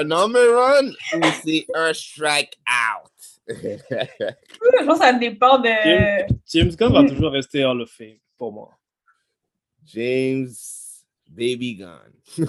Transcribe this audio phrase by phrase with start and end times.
[0.00, 3.10] un number run ou c'est un strike out?
[3.48, 5.68] Je pense que ça dépend de.
[5.68, 8.70] James, James Gunn va toujours rester Hall of Fame pour moi.
[9.84, 10.48] James
[11.28, 12.12] Baby Gunn.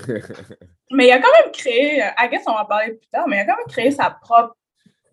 [0.91, 3.37] mais il a quand même créé, I guess on va en parler plus tard, mais
[3.37, 4.55] il a quand même créé sa propre.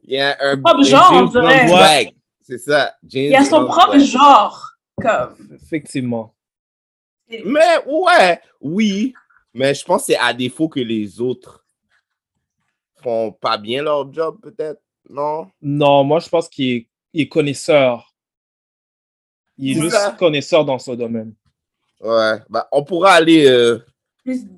[0.04, 2.14] Il y a un propre genre, on dirait.
[2.42, 2.94] C'est ça.
[3.04, 4.72] James il a son propre genre.
[5.00, 5.58] Comme.
[5.62, 6.34] Effectivement.
[7.28, 9.14] Mais ouais, oui.
[9.54, 11.57] Mais je pense que c'est à défaut que les autres
[13.08, 15.50] font pas bien leur job, peut-être, non?
[15.62, 18.14] Non, moi, je pense qu'il est, connaisseur.
[19.56, 20.16] Il est, est juste ça?
[20.18, 21.34] connaisseur dans ce domaine.
[22.00, 23.46] Ouais, bah, on pourra aller.
[23.46, 23.78] Euh...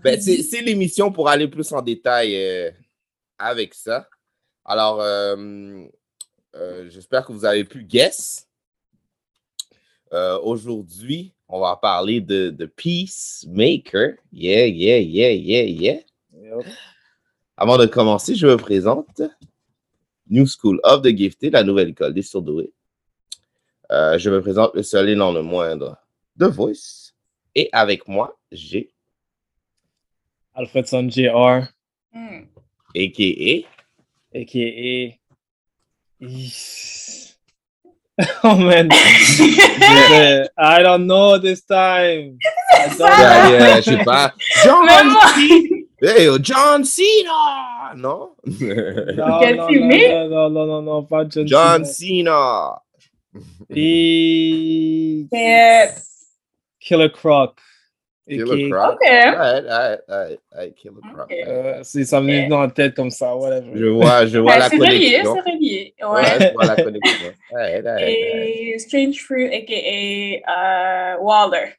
[0.03, 2.73] Ben, c'est l'émission pour aller plus en détail euh,
[3.39, 4.09] avec ça.
[4.65, 5.87] Alors, euh,
[6.89, 8.49] j'espère que vous avez pu guess.
[10.43, 14.15] Aujourd'hui, on va parler de, de Peacemaker.
[14.33, 16.01] Yeah, yeah, yeah, yeah, yeah.
[16.33, 16.67] Yep.
[17.63, 19.21] Avant de commencer, je me présente.
[20.31, 22.73] New School of the Gifted, la nouvelle école des surdoués.
[23.93, 25.99] Euh, je me présente le seul et non le moindre
[26.37, 27.13] de Voice.
[27.55, 28.91] Et avec moi, j'ai
[30.55, 31.67] Alfredson Jr.
[32.15, 32.45] Mm.
[32.97, 33.67] A.K.A.
[34.35, 35.19] A.K.A.
[38.45, 42.37] Oh man, I don't know this time.
[42.99, 44.35] Yeah, yeah, je sais pas.
[44.63, 45.80] John Cena.
[46.03, 47.93] Hey, John Cena.
[47.95, 48.31] Non.
[48.47, 50.09] Non, Quel non, filmé?
[50.09, 52.81] non, non, non, non, non, pas John, John Cena.
[53.35, 53.41] Cena.
[53.71, 55.93] Et Mais,
[56.81, 57.61] Killer Croc.
[58.29, 58.71] Killer Ok.
[58.71, 58.93] Croc.
[58.95, 59.09] ok.
[59.09, 61.25] Alright, alright, alright, alright, Killer Croc.
[61.31, 61.33] Ok.
[61.47, 63.71] Euh, c'est- ça me vient dans la tête comme ça, whatever.
[63.75, 65.35] Je vois, je vois Ben, la c'est relié, connexion.
[65.35, 65.95] c'est relié.
[66.01, 66.09] Ouais.
[66.09, 67.33] Ouais, je vois la connexion.
[67.53, 68.09] Alright, alright, alright.
[68.09, 71.15] Et Strange Fruit, a.k.a.
[71.15, 71.75] euh, Waller.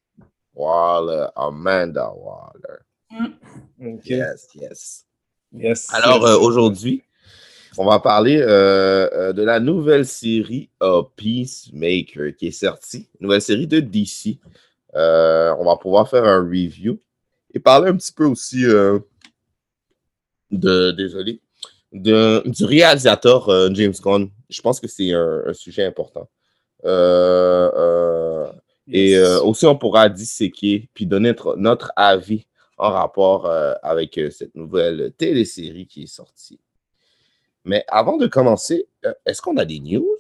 [0.54, 2.82] Waller, Amanda Waller.
[3.82, 5.06] Yes, yes.
[5.52, 5.88] Yes.
[5.94, 7.04] Alors, euh, aujourd'hui,
[7.78, 13.08] on va parler euh, euh, de la nouvelle série euh, Peacemaker qui est sortie.
[13.20, 14.38] Nouvelle série de DC.
[14.96, 17.00] Euh, on va pouvoir faire un review
[17.54, 18.64] et parler un petit peu aussi
[20.52, 21.42] de, désolé,
[21.92, 24.30] de, du réalisateur James Gunn.
[24.50, 26.30] Je pense que c'est un, un sujet important.
[28.88, 32.46] Et aussi, on pourra disséquer puis donner notre, notre avis
[32.82, 36.60] en rapport euh, avec euh, cette nouvelle télésérie qui est sortie.
[37.64, 40.18] Mais avant de commencer, euh, est-ce qu'on a des news?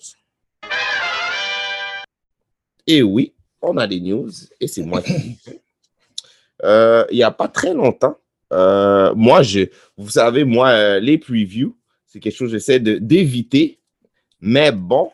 [2.85, 4.29] Et oui, on a des news
[4.59, 5.39] et c'est moi qui
[6.63, 8.17] Il n'y a pas très longtemps,
[8.51, 9.61] moi, je,
[9.97, 11.75] vous savez, moi, les previews,
[12.05, 13.79] c'est quelque chose que j'essaie d'éviter.
[14.39, 15.11] Mais bon,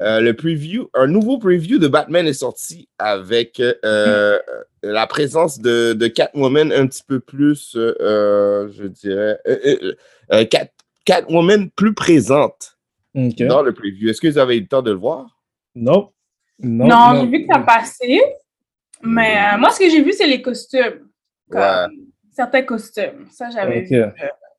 [0.00, 4.38] euh, le preview, un nouveau preview de Batman est sorti avec euh, euh,
[4.82, 9.94] la présence de, de Catwoman un petit peu plus, euh, je dirais, euh, euh,
[10.32, 10.70] euh, Cat-
[11.04, 12.78] Catwoman plus présente
[13.48, 14.08] dans le preview.
[14.10, 15.40] Est-ce que vous avez eu le temps de le voir?
[15.74, 16.12] Non.
[16.60, 18.20] Non, Non, j'ai vu que ça passait.
[19.02, 21.08] Mais euh, moi, ce que j'ai vu, c'est les costumes.
[21.50, 21.86] Comme Ouais.
[22.32, 23.26] Certains costumes.
[23.32, 24.08] Ça, j'avais vu euh,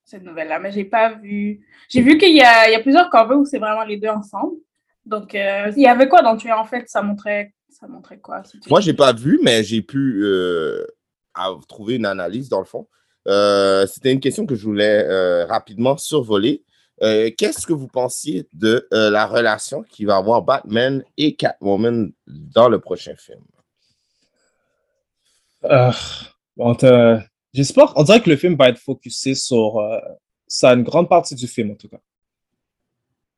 [0.03, 0.59] cette nouvelle-là.
[0.59, 1.61] Mais j'ai pas vu.
[1.87, 4.09] J'ai vu qu'il y a, il y a plusieurs covers où c'est vraiment les deux
[4.09, 4.55] ensemble.
[5.11, 6.85] Donc, euh, il y avait quoi dans le tuer en fait?
[6.87, 8.43] Ça montrait, ça montrait quoi?
[8.45, 10.85] C'était- Moi, j'ai pas vu, mais j'ai pu euh,
[11.33, 12.87] à- trouver une analyse dans le fond.
[13.27, 16.63] Euh, C'était une question que je voulais euh, rapidement survoler.
[17.03, 22.13] Euh, Qu'est-ce que vous pensiez de euh, la relation qui va avoir Batman et Catwoman
[22.27, 23.41] dans le prochain film?
[25.65, 25.91] Euh,
[26.57, 27.19] on te-
[27.53, 29.99] J'espère, on dirait que le film va être focusé sur euh,
[30.47, 31.99] ça, une grande partie du film en tout cas.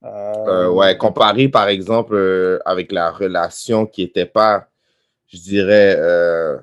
[0.06, 4.68] Euh, ouais, comparé par exemple euh, avec la relation qui n'était pas,
[5.28, 6.58] je dirais, euh,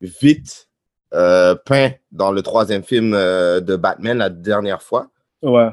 [0.00, 0.68] vite
[1.14, 5.08] euh, peint dans le troisième film euh, de Batman la dernière fois.
[5.42, 5.70] Ouais,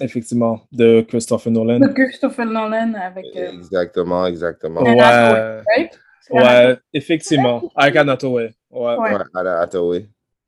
[0.00, 1.80] effectivement, de Christopher Nolan.
[1.80, 3.26] De Christopher Nolan avec.
[3.36, 4.80] euh, Exactement, exactement.
[4.82, 5.62] Ouais.
[6.30, 6.78] Ouais, right?
[6.94, 7.62] Effectivement.
[7.76, 8.54] Avec Anna Hathaway.
[8.70, 8.96] Ouais.
[8.96, 9.10] Ouais.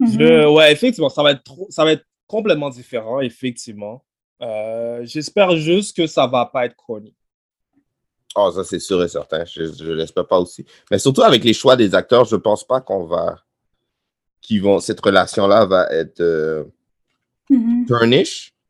[0.01, 0.09] Mhm.
[0.13, 4.03] Je- ouais, effectivement, ça va être trop- ça va être complètement différent, effectivement.
[4.43, 7.15] Euh, J'espère juste que ça va pas être corny.
[8.37, 9.45] Oh, ça, c'est sûr et certain.
[9.45, 10.65] Je ne l'espère pas aussi.
[10.91, 13.37] Mais surtout avec les choix des acteurs, je pense pas qu'on va.
[14.41, 16.65] Qu'ils vont, cette relation-là va être euh,
[17.49, 17.87] Mhm.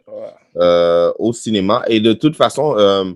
[0.06, 0.34] Ouais.
[0.56, 1.82] euh, au cinéma.
[1.88, 3.10] Et de toute façon, euh,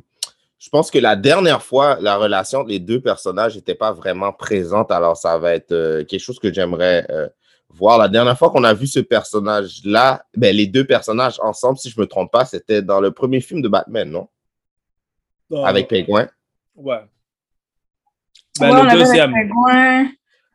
[0.59, 4.33] je pense que la dernière fois, la relation entre les deux personnages n'était pas vraiment
[4.33, 4.91] présente.
[4.91, 7.29] Alors, ça va être euh, quelque chose que j'aimerais euh,
[7.71, 7.99] voir.
[7.99, 11.99] La dernière fois qu'on a vu ce personnage-là, ben, les deux personnages ensemble, si je
[11.99, 14.29] ne me trompe pas, c'était dans le premier film de Batman, non?
[15.53, 16.29] Euh, Avec Penguin.
[16.77, 17.01] Ouais.
[18.61, 19.35] Ben, le deuxième.
[19.35, 19.51] avec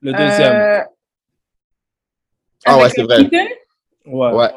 [0.01, 0.53] Le deuxième.
[0.53, 0.81] euh,
[2.65, 3.17] Ah ouais, c'est vrai.
[3.27, 3.45] Keaton.
[4.05, 4.31] Ouais.
[4.33, 4.49] Ouais.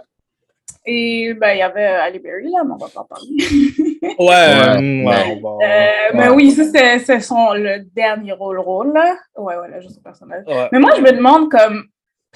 [0.89, 3.27] Et ben, il y avait Ali Berry, là, mais on va pas en parler.
[4.19, 5.15] Ouais, Ouais, mm, ouais.
[5.15, 6.11] ouais, on va- Euh, ouais.
[6.15, 9.17] Mais oui, ça, c'est son le dernier rôle-rôle, là.
[9.37, 10.45] Ouais, ouais, là, juste son personnage.
[10.47, 10.69] Ouais.
[10.73, 11.85] Mais moi, je me demande, comme,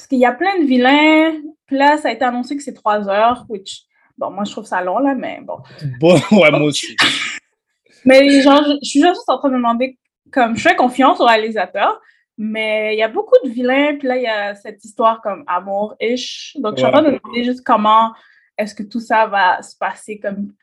[0.00, 2.72] parce qu'il y a plein de vilains, puis là, ça a été annoncé que c'est
[2.72, 3.82] trois heures, which,
[4.16, 5.58] bon, moi, je trouve ça long, là, mais bon.
[6.00, 6.96] Bon, ouais, moi aussi.
[8.06, 9.98] Mais genre, je, je suis juste en train de me demander,
[10.32, 12.00] comme, je fais confiance au réalisateur,
[12.38, 15.44] mais il y a beaucoup de vilains, puis là, il y a cette histoire comme
[15.46, 16.56] amour-ish.
[16.60, 18.14] Donc, je suis en train de me demander juste comment
[18.56, 20.54] est-ce que tout ça va se passer, comme,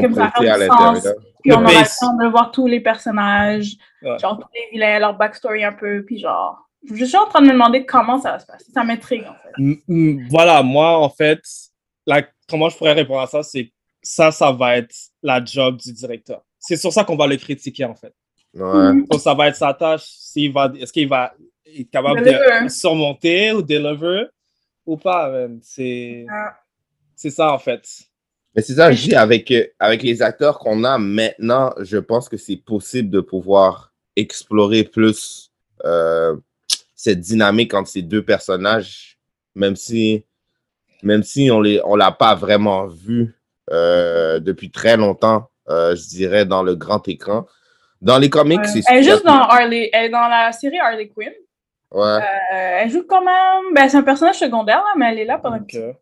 [0.00, 1.08] comme ça faire du sens.
[1.42, 3.72] Puis on aura le temps de voir tous les personnages,
[4.02, 4.16] Ouais.
[4.20, 7.46] genre tous les vilains, leur backstory un peu, puis genre, je suis en train de
[7.46, 8.66] me demander comment ça va se passer.
[8.72, 9.82] Ça m'intrigue, en fait.
[10.30, 11.40] Voilà, moi, en fait,
[12.06, 15.92] la- comment je pourrais répondre à ça, c'est ça, ça va être la job du
[15.92, 16.42] directeur.
[16.58, 18.12] C'est sur ça qu'on va le critiquer, en fait.
[18.54, 18.92] Ouais.
[19.10, 20.04] Donc, ça va être sa tâche.
[20.06, 21.34] S'il va, est-ce qu'il va
[21.66, 22.64] être capable Deliver.
[22.64, 24.26] de surmonter ou deliver
[24.86, 25.30] ou pas.
[25.62, 26.54] C'est, Ah.
[27.14, 27.82] c'est ça, en fait.
[28.54, 32.36] Mais c'est ça, je dis, avec, avec les acteurs qu'on a maintenant, je pense que
[32.38, 35.50] c'est possible de pouvoir explorer plus
[35.84, 36.34] euh,
[37.06, 39.18] cette dynamique entre ces deux personnages,
[39.54, 40.24] même si,
[41.02, 43.34] même si on ne on l'a pas vraiment vu
[43.70, 47.46] euh, depuis très longtemps, euh, je dirais, dans le grand écran.
[48.00, 48.66] Dans les comics, Ouais.
[48.66, 51.32] c'est Elle est super- juste dans Harley, elle est dans la série Harley Quinn.
[51.92, 52.02] Ouais.
[52.52, 55.38] Euh, elle joue quand même, ben, c'est un personnage secondaire, là, mais elle est là
[55.38, 55.92] pendant que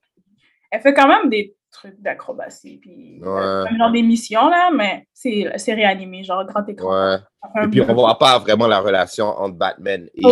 [0.70, 3.76] Elle fait quand même des trucs d'acrobatie, puis Ouais.
[3.78, 6.88] genre des missions, là, mais c'est c'est réanimé, genre grand écran.
[6.90, 7.18] ouais.
[7.64, 10.22] Et puis, on voit pas vraiment la relation entre Batman et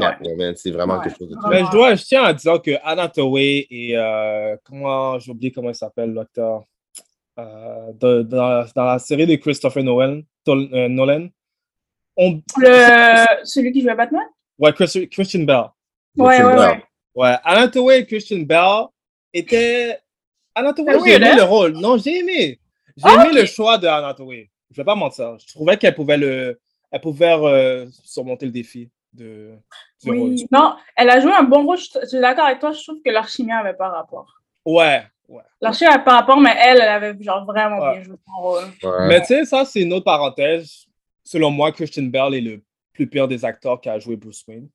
[0.00, 0.52] Ouais.
[0.56, 1.04] C'est vraiment Ouais.
[1.04, 1.50] quelque chose de Vraiment.
[1.50, 3.10] mais je dois, je tiens à dire que Anna
[3.70, 6.64] et euh, comment, j'ai oublié comment il s'appelle, l'acteur,
[7.38, 11.28] euh, dans, dans la série de Christopher Nolan, Tol- euh, Nolan,
[12.16, 13.44] on, Le...
[13.44, 14.24] Celui qui jouait Batman?
[14.58, 15.64] ouais, Chris- Christian Bell.
[16.16, 16.82] Ouais, ouais, ouais.
[17.14, 18.86] Ouais, Turing et Christian Bell
[19.32, 19.98] étaient.
[20.56, 21.72] Turing, Ah j'ai aimé le rôle.
[21.72, 22.58] Non, j'ai aimé.
[22.96, 24.48] J'ai Ah, aimé le choix de Alan Turing.
[24.70, 25.36] Je vais pas mentir.
[25.38, 26.60] Je trouvais qu'elle pouvait le.
[26.90, 29.54] Elle pouvait euh, surmonter le défi de.
[30.04, 30.46] Oui.
[30.52, 31.78] Non, elle a joué un bon rôle.
[31.78, 32.72] Je suis d'accord avec toi.
[32.72, 34.32] Je trouve que leur chimie avait pas rapport.
[34.64, 35.42] Ouais, ouais.
[35.60, 37.94] Leur chimie avait pas rapport, mais elle, elle avait genre vraiment Ouais.
[37.94, 38.64] bien joué son rôle.
[38.82, 39.08] Ouais.
[39.08, 40.86] Mais tu sais, ça, c'est une autre parenthèse.
[41.24, 42.62] Selon moi, Christian Bell est le
[42.92, 44.68] plus pire des acteurs qui a joué Bruce Wayne.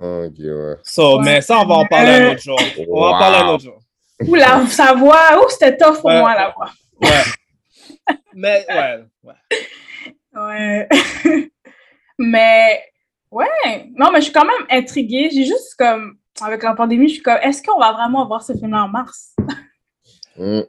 [0.00, 0.76] Ok, ouais.
[0.84, 1.24] So, Ouais.
[1.24, 2.58] Mais ça, on va en parler un autre jour.
[2.90, 3.78] On va en parler un autre jour.
[4.26, 6.20] Ouh, la, sa voix, ouh, c'était tough pour Ouais.
[6.20, 6.70] moi, la voix.
[7.02, 8.16] Ouais.
[8.34, 9.34] mais, ouais, ouais.
[10.34, 10.88] Ouais.
[12.18, 12.80] mais,
[13.30, 13.90] ouais.
[13.96, 15.30] Non, mais je suis quand même intriguée.
[15.32, 18.52] J'ai juste comme, avec la pandémie, je suis comme, est-ce qu'on va vraiment voir ce
[18.52, 19.34] film-là en mars?
[20.40, 20.60] Mm.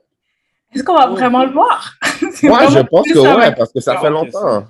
[0.74, 1.94] Est-ce qu'on va vraiment le voir?
[2.42, 4.66] Moi, je pense que ouais, parce que ça fait longtemps.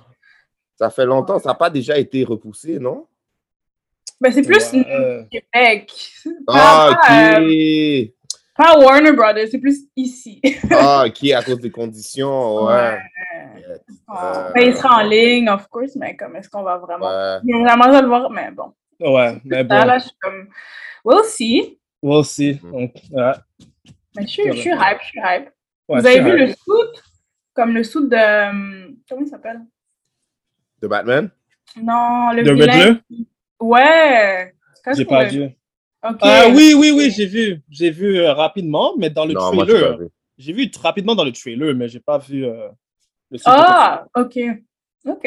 [0.78, 1.38] Ça fait longtemps.
[1.38, 3.06] Ça n'a pas déjà été repoussé, non?
[4.20, 6.12] Ben, c'est plus Ouais, euh, Québec.
[6.46, 7.40] Ah, ok.
[7.40, 8.04] euh,
[8.60, 10.40] pas Warner Brothers, c'est plus ici.
[10.70, 12.74] Ah, ok, à cause des conditions, ouais.
[12.74, 12.98] Ouais.
[14.10, 17.06] Euh, Ben, il sera en ligne, of course, mais comme, est-ce qu'on va vraiment...
[17.06, 17.62] Ouais.
[17.64, 18.72] Vraiment de le voir, mais bon.
[19.00, 19.74] ouais, mais bon.
[19.74, 20.48] Là, là, je suis comme,
[21.04, 21.78] we'll see.
[22.02, 22.60] We'll see.
[22.62, 22.72] Mm.
[22.72, 23.32] Donc, ouais.
[24.16, 25.50] Mais je suis, je suis hype, je suis hype.
[25.88, 27.00] Ouais, Vous avez vu le suit?
[27.54, 28.50] Comme le suit de...
[28.50, 29.60] hum, Comment il s'appelle?
[30.82, 31.30] De Batman?
[31.76, 32.72] Non, le De vilain.
[32.72, 33.26] Riddler?
[33.60, 34.54] Ouais.
[34.96, 35.50] J'ai pas vu.
[36.02, 36.18] Ok.
[36.22, 37.62] Ah oui, oui, oui, j'ai vu.
[37.68, 39.98] J'ai vu euh, rapidement, mais dans le non, trailer.
[40.38, 42.68] J'ai vu rapidement dans le trailer, mais j'ai pas vu euh,
[43.30, 44.38] le Ah, ok.
[45.04, 45.26] Ok.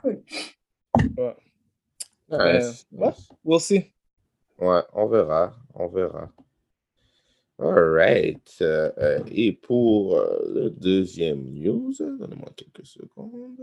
[0.00, 0.22] Cool.
[1.18, 1.34] Ouais.
[2.30, 2.86] Nice.
[2.92, 3.10] ouais.
[3.44, 3.92] We'll see.
[4.58, 5.52] Ouais, on verra.
[5.74, 6.30] On verra.
[7.58, 8.56] All right.
[8.60, 13.56] Euh, euh, et pour euh, le deuxième news, donnez-moi quelques secondes.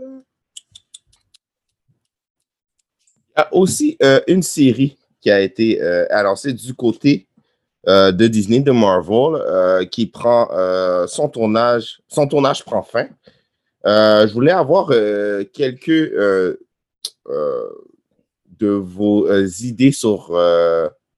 [3.28, 7.26] Il y a aussi euh, une série qui a été euh, annoncée du côté
[7.88, 10.48] euh, de Disney, de Marvel, euh, qui prend
[11.06, 12.00] son tournage.
[12.08, 13.08] Son tournage prend fin.
[13.84, 14.88] Je voulais avoir
[15.52, 16.10] quelques
[17.26, 20.26] de vos idées sur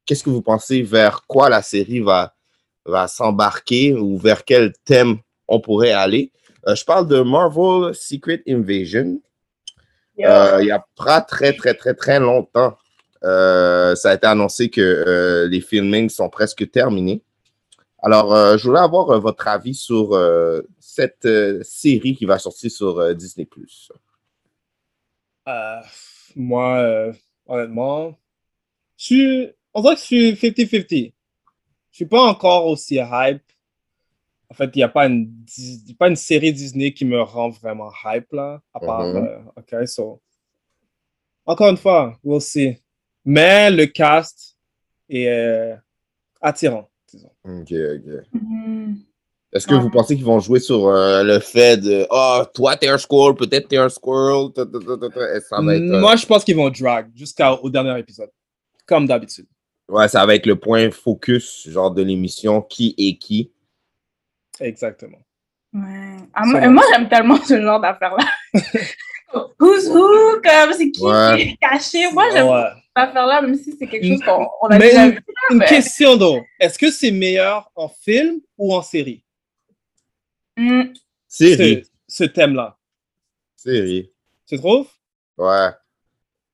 [0.07, 2.35] qu'est-ce que vous pensez vers quoi la série va,
[2.87, 5.19] va s'embarquer ou vers quel thème
[5.49, 6.31] on pourrait aller.
[6.67, 9.21] Je parle de Marvel Secret Invasion.
[10.21, 12.77] Euh, il y a pas très, très, très, très longtemps,
[13.25, 17.23] euh, ça a été annoncé que euh, les filmings sont presque terminés.
[17.99, 20.19] Alors, euh, je voulais avoir votre avis sur
[20.81, 21.29] cette
[21.63, 23.49] série qui va sortir sur Disney+.
[26.35, 27.13] Moi,
[27.47, 28.19] honnêtement,
[28.97, 31.13] je suis, on dirait que je suis 50-50.
[31.91, 33.43] Je suis pas encore aussi hype.
[34.49, 35.33] En fait, il n'y a pas une,
[35.99, 40.21] pas série Disney qui me rend vraiment hype, là, à part, euh, OK, so.
[41.47, 42.77] Encore une fois, we'll see.
[43.25, 44.57] Mais le cast
[45.09, 45.75] est euh,
[46.41, 47.31] attirant, disons.
[47.45, 48.25] Ok, ok.
[48.33, 48.97] Mhm.
[49.53, 49.81] Est-ce que Ouais.
[49.81, 53.35] vous pensez qu'ils vont jouer sur euh, le fait de Ah, toi, t'es un squirrel,
[53.35, 54.51] peut-être t'es un squirrel.
[54.55, 55.35] ta, ta, ta, ta, ta.
[55.35, 58.31] Est-ce que Ça va être, euh, Moi, je pense qu'ils vont drag jusqu'au dernier épisode,
[58.87, 59.47] comme d'habitude.
[59.89, 63.53] ouais, ça va être le point focus genre de l'émission qui est qui.
[64.59, 65.19] Exactement.
[65.73, 66.17] Ouais.
[66.35, 68.25] Ah, moi, j'aime tellement ce genre d'affaires-là.
[69.59, 70.41] Who's who?
[70.43, 71.37] Comme c'est qui Ouais.
[71.37, 72.11] qui est caché?
[72.13, 72.63] Moi, j'aime Ouais.
[72.75, 75.21] cette affaire-là, même si c'est quelque chose qu'on on a Mais déjà une- vu.
[75.51, 79.25] Une mais- question donc, est-ce que c'est meilleur en film ou en série?
[80.59, 80.93] Hmm.
[81.27, 81.85] Série.
[82.09, 82.77] Ce, ce thème-là.
[83.57, 84.11] Série.
[84.47, 84.89] Tu trouves?
[85.39, 85.69] Ouais.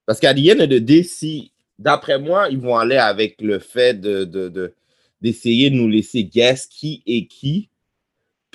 [0.07, 3.59] Parce qu'à the end of the day, si, d'après moi, ils vont aller avec le
[3.59, 4.75] fait de, de, de-
[5.21, 7.71] d'essayer de nous laisser guess qui est qui.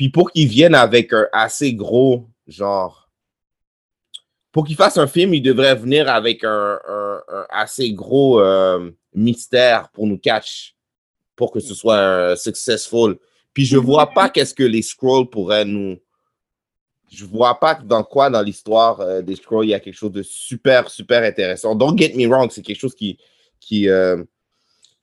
[0.03, 3.09] Puis pour qu'ils viennent avec un assez gros, genre.
[4.51, 6.77] Pour qu'ils fassent un film, ils devraient venir avec un,
[7.49, 10.75] assez gros euh, mystère pour nous catch.
[11.37, 13.17] Pour que ce soit un successful.
[13.53, 15.97] Puis je vois pas qu'est-ce que les scrolls pourraient nous.
[17.09, 20.11] Je vois pas dans quoi dans l'histoire euh, des scrolls il y a quelque chose
[20.11, 21.75] de super, super intéressant.
[21.75, 23.17] Don't get me wrong, c'est quelque chose qui,
[23.57, 24.21] qui, euh,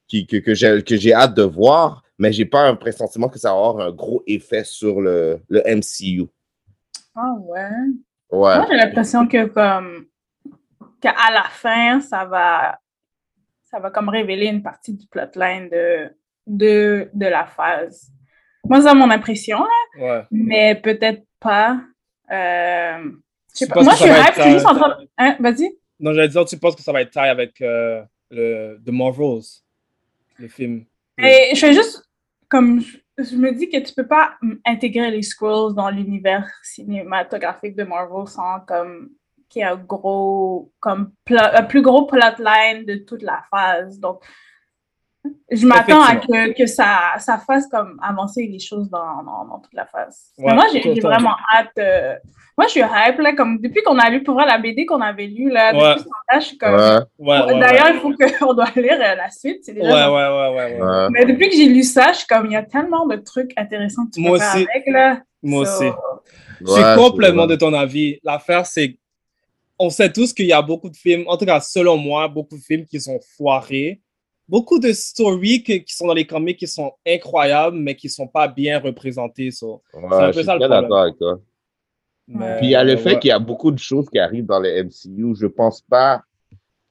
[0.07, 3.79] qui- que j'ai hâte de voir, mais j'ai pas un pressentiment que ça va avoir
[3.81, 6.29] un gros effet sur le, le MCU.
[7.17, 7.61] Ah ouais?
[8.31, 8.57] Ouais.
[8.57, 10.05] Moi, j'ai l'impression que comme
[11.00, 12.79] qu'à la fin, ça va
[13.62, 16.11] ça va comme révéler une partie du plotline de,
[16.47, 18.11] de, de la phase.
[18.65, 20.25] Moi, c'est mon impression, là, Ouais.
[20.31, 21.81] mais peut-être pas.
[22.31, 23.11] Euh,
[23.55, 23.83] je sais pas.
[23.83, 24.99] Moi, je suis hype, je suis juste en train.
[25.17, 25.71] Hein, vas-y.
[25.99, 29.43] Non, j'allais dire, tu penses que ça va être taille avec euh, le The Marvels,
[30.39, 30.85] le film?
[31.19, 32.03] Et je fais juste
[32.50, 37.76] comme je, me dis que tu peux pas hum, intégrer les scrolls dans l'univers cinématographique
[37.76, 39.11] de Marvel sans comme
[39.49, 44.00] qu'il y ait un gros comme un plus gros plotline de toute la phase.
[45.50, 49.59] Je m'attends à que, que ça, ça fasse comme avancer les choses dans, dans, dans
[49.59, 50.31] toute la phase.
[50.39, 51.73] Ouais, moi, j'ai vraiment hâte.
[51.79, 52.15] euh,
[52.57, 55.00] Moi, je suis hype, là, comme depuis qu'on a lu pour vrai la BD qu'on
[55.00, 55.89] avait lue, là, Ouais.
[55.91, 56.75] depuis ce temps-là, je suis comme.
[56.75, 57.95] Ouais, Ouais, ouais, D'ailleurs, ouais.
[57.95, 58.12] il faut
[58.47, 59.62] qu'on doit lire euh, la suite.
[59.67, 60.81] Déjà ouais, ouais, ouais, ouais.
[60.83, 61.09] ouais.
[61.11, 63.53] Mais depuis que j'ai lu ça, je suis comme, il y a tellement de trucs
[63.59, 64.67] intéressants que tu Moi peux faire aussi.
[64.71, 65.21] avec, là.
[65.43, 65.85] Moi So, aussi.
[65.87, 65.95] Ouais,
[66.61, 68.19] Je suis complètement de ton avis.
[68.25, 68.97] L'affaire, c'est
[69.79, 72.57] on sait tous qu'il y a beaucoup de films, en tout cas, selon moi, beaucoup
[72.57, 74.00] de films qui sont foirés.
[74.50, 78.11] Beaucoup de stories que- qui sont dans les comics qui sont incroyables, mais qui ne
[78.11, 79.52] sont pas bien représentés.
[79.52, 79.80] so.
[79.95, 80.83] Ouais, C'est un peu je suis ça le problème.
[80.83, 81.40] d'accord avec toi.
[82.26, 83.19] Mais, Puis il y a le fait ouais.
[83.21, 85.35] qu'il y a beaucoup de choses qui arrivent dans le MCU.
[85.37, 86.23] Je pense pas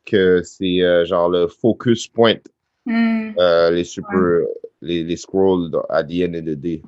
[0.05, 2.37] que c'est euh, genre le focus point,
[2.85, 3.31] hmm.
[3.37, 4.45] euh, les super,
[4.81, 6.81] les, les scrolls dans- à the end of the day.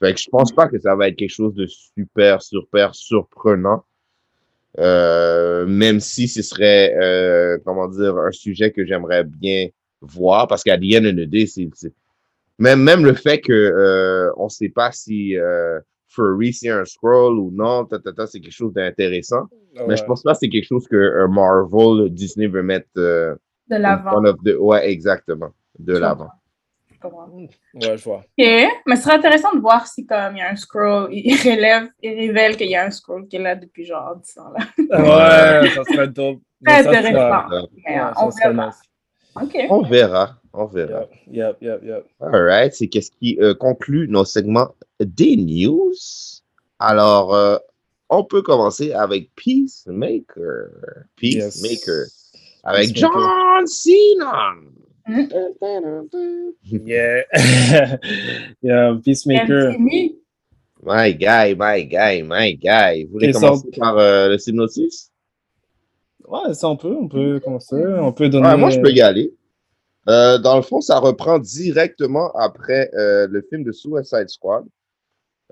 [0.00, 3.84] Fait que je pense pas que ça va être quelque chose de super, super surprenant.
[4.78, 9.68] Euh, même si ce serait, euh, comment dire, un sujet que j'aimerais bien
[10.00, 11.68] voir, parce qu'à the end of the day, c'est,
[12.58, 17.38] même, même le fait que euh, on sait pas si euh, Furry c'est un scroll
[17.38, 17.86] ou non,
[18.26, 19.46] c'est quelque chose d'intéressant.
[19.86, 23.34] Mais je pense pas que c'est quelque chose que euh, Marvel, Disney veut mettre euh,
[23.68, 24.20] De l'avant.
[24.44, 26.28] the- Ouais, exactement, de Je l'avant.
[26.92, 27.28] Je comprends.
[27.30, 28.24] Ouais, je vois.
[28.36, 31.88] Mais ce serait intéressant de voir si comme il y a un scroll, il relève,
[32.02, 35.62] il révèle qu'il y a un scroll qui est là depuis genre 10 ans là.
[35.62, 36.40] Ouais, ça serait dope.
[36.64, 37.48] Très ça, ça- intéressant.
[37.52, 38.80] Ouais, ça on serait nice.
[39.70, 41.06] On verra, on verra.
[41.30, 42.06] Yep, yep, yep, yep.
[42.20, 45.94] Alright, c'est qu'est-ce qui euh, conclut nos segments des news.
[46.78, 47.56] Alors, euh,
[48.08, 50.70] on peut commencer avec Peacemaker.
[51.20, 51.60] Yes.
[51.60, 52.06] Peacemaker.
[52.64, 53.20] Avec Peacemaker.
[53.20, 54.54] John Cena.
[54.54, 54.78] Mm.
[56.62, 57.22] Yeah.
[58.62, 59.74] yeah, Peacemaker.
[60.82, 63.04] My guy, my guy, my guy.
[63.04, 65.10] Vous voulez commencer par euh, le synopsis?
[66.28, 67.76] Ouais, ça, on peut, on peut commencer.
[67.76, 68.48] On peut donner.
[68.48, 69.34] Ouais, moi, je peux y aller.
[70.08, 74.64] Euh, dans le fond, ça reprend directement après euh, le film de Suicide Squad.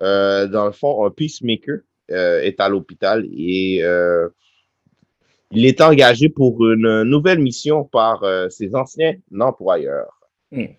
[0.02, 1.78] Euh, dans le fond, un peacemaker
[2.10, 4.28] euh, est à l'hôpital et euh,
[5.50, 10.20] il est engagé pour une nouvelle mission par euh, ses anciens employeurs.
[10.52, 10.76] C'est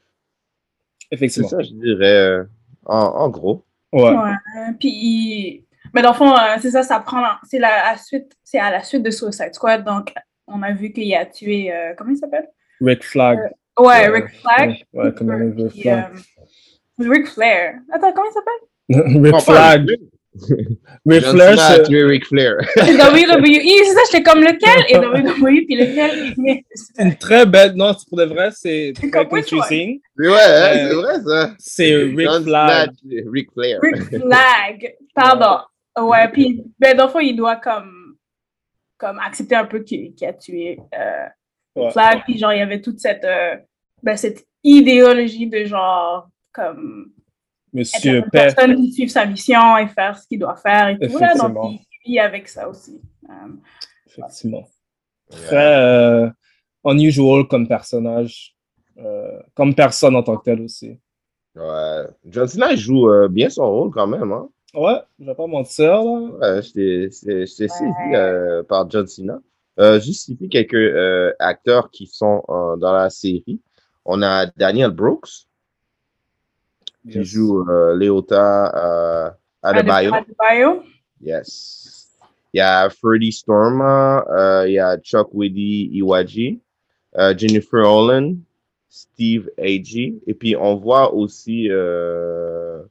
[1.11, 1.47] Effectivement.
[1.49, 2.43] ça, je dirais, euh,
[2.85, 3.63] en, en gros.
[3.93, 4.11] Ouais.
[4.11, 4.33] Ouais.
[4.79, 7.23] Puis, il- mais dans le fond, euh, c'est ça, ça prend.
[7.49, 9.83] C'est la, la suite, c'est à la suite de Suicide Squad.
[9.83, 10.13] Donc,
[10.47, 11.71] on a vu qu'il a tué.
[11.73, 12.47] euh, comment il s'appelle?
[12.81, 13.37] Rick Flag.
[13.79, 14.69] Ouais, Ouais, Rick Flag.
[14.93, 16.05] Ouais, ouais, comme on veut Puis, Flag.
[17.01, 17.73] euh, Rick Flair.
[17.91, 19.21] Attends, comment il s'appelle?
[19.23, 19.87] Rick Flag.
[19.89, 19.99] Ric
[21.07, 22.57] Rick Flair, c'est- tué Ric Flair.
[22.75, 23.85] C'est WWE.
[23.85, 24.85] C'est ça, j'étais comme lequel?
[24.89, 26.33] Et WWE, puis lequel?
[26.75, 27.73] c'est une très belle.
[27.75, 29.99] Non, c'est pour de vrai, c'est C'est très confusing.
[30.15, 31.51] Mais ouais, hein, Euh, c'est vrai ça.
[31.57, 32.69] C'est Rick John Flag.
[32.69, 33.79] Cena a tué Ric Flair.
[33.81, 34.95] Rick Flag.
[35.15, 35.57] Pardon.
[35.97, 38.15] Ouais, puis, ben, dans le fond, il doit comme,
[38.97, 41.25] comme accepter un peu qu'il a tué euh,
[41.75, 41.91] Ouais.
[41.91, 42.23] Flag.
[42.23, 43.55] Puis, genre, il y avait toute cette, euh,
[44.01, 47.11] ben, cette idéologie de genre, comme,
[47.67, 48.47] être Monsieur Paix.
[48.55, 51.17] personne qui suit sa mission et faire ce qu'il doit faire et tout.
[51.19, 52.99] Là, donc, il vit avec ça aussi.
[53.29, 53.33] Euh,
[54.07, 54.67] Effectivement.
[55.29, 56.29] Très euh,
[56.85, 58.55] unusual comme personnage.
[58.97, 60.99] euh, comme personne en tant que tel aussi.
[61.55, 62.03] Ouais.
[62.25, 64.31] John Cena joue euh, bien son rôle quand même.
[64.31, 64.49] Hein?
[64.77, 66.61] Ouais, je vais pas mentir, là.
[66.61, 69.39] J'étais j'étais- j'étais saisi euh, par John Cena.
[69.79, 73.59] Euh, juste citer quelques euh, acteurs qui sont euh, dans la série.
[74.05, 75.47] On a Daniel Brooks
[77.09, 77.27] qui Yes.
[77.27, 79.31] joue euh, Leota euh,
[79.63, 80.13] Adebayo.
[80.13, 80.83] Adebayo.
[81.21, 82.09] Yes.
[82.53, 86.59] Il y a Freddie Stormer, euh, il y a Chuck Weddy Iwaji,
[87.17, 88.37] euh, Jennifer Holland,
[88.89, 92.81] Steve Agee, et puis on voit aussi, euh,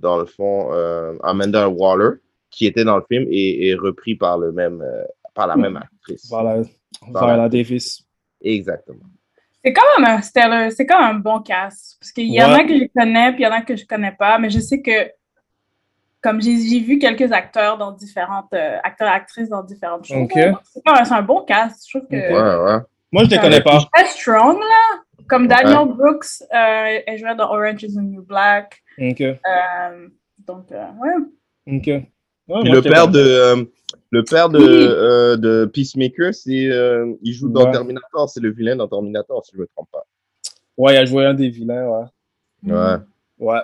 [0.00, 2.16] dans le fond, euh, Amanda Waller,
[2.50, 5.76] qui était dans le film et est repris par, le même, euh, par la même
[5.76, 6.26] actrice.
[6.28, 6.62] Voilà,
[7.08, 7.34] Voilà.
[7.34, 8.02] Viola Davis.
[8.42, 9.04] Exactement.
[9.62, 11.98] C'est quand même un stellar, c'est quand même un bon cast.
[12.00, 12.60] Parce qu'il y en Ouais.
[12.60, 14.58] a que je connais, puis il y en a que je connais pas, mais je
[14.58, 15.10] sais que,
[16.22, 20.26] comme j'ai vu quelques acteurs dans différentes, euh, acteurs et actrices dans différentes choses.
[20.32, 21.86] C'est quand même- c'est un bon cast.
[21.88, 22.16] Je trouve que.
[22.16, 22.80] Ouais, ouais.
[23.12, 23.80] Moi, je les Euh, connais pas.
[23.92, 25.02] très strong, là.
[25.28, 28.82] Comme Daniel Brooks, euh, elle jouait dans Orange is the New Black.
[28.98, 30.08] Ok, Euh,
[30.46, 31.76] donc, euh, ouais.
[31.76, 31.86] ok.
[31.86, 32.04] Ouais,
[32.48, 33.64] moi, Puis le père de, euh,
[34.10, 34.64] le père de, Oui.
[34.66, 37.72] euh, de Peacemaker, c'est, euh, il joue dans Ouais.
[37.72, 40.04] Terminator, c'est le vilain dans Terminator, si je ne me trompe pas.
[40.76, 42.72] Ouais, il a joué un des vilains, ouais.
[42.72, 42.96] Ouais.
[43.38, 43.60] Ouais.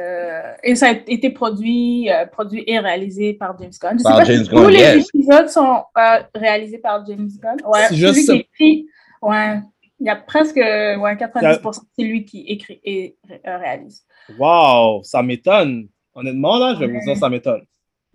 [0.00, 3.92] Euh, et ça a été produit, euh, produit et réalisé par James Gunn.
[3.94, 7.30] Je sais Par pas James si Gunn, tous les épisodes sont euh, réalisés par James
[7.42, 7.56] Gunn.
[7.66, 8.32] Ouais, C'est juste lui ça.
[8.34, 8.86] qui écrit.
[9.22, 9.60] Ouais,
[10.00, 14.04] il y a presque ouais, 90%, c'est lui qui écrit et euh, réalise.
[14.38, 15.88] Wow, ça m'étonne.
[16.14, 17.64] Honnêtement, là, je vais vous dire, ça m'étonne.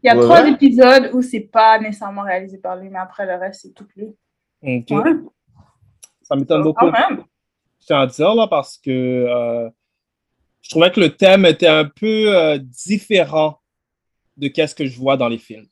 [0.04, 0.52] Il y a Ouais, trois ouais.
[0.52, 4.08] épisodes où c'est pas nécessairement réalisé par lui, mais après le reste, c'est tout lui.
[4.62, 4.92] Ok.
[4.92, 5.12] Ouais,
[6.22, 6.92] Ça m'étonne quand beaucoup.
[6.92, 7.24] même.
[7.82, 9.70] je tiens à dire, là, parce que euh,
[10.62, 13.60] je trouvais que le thème était un peu euh, différent
[14.38, 15.68] de qu'est-ce que je vois dans les films.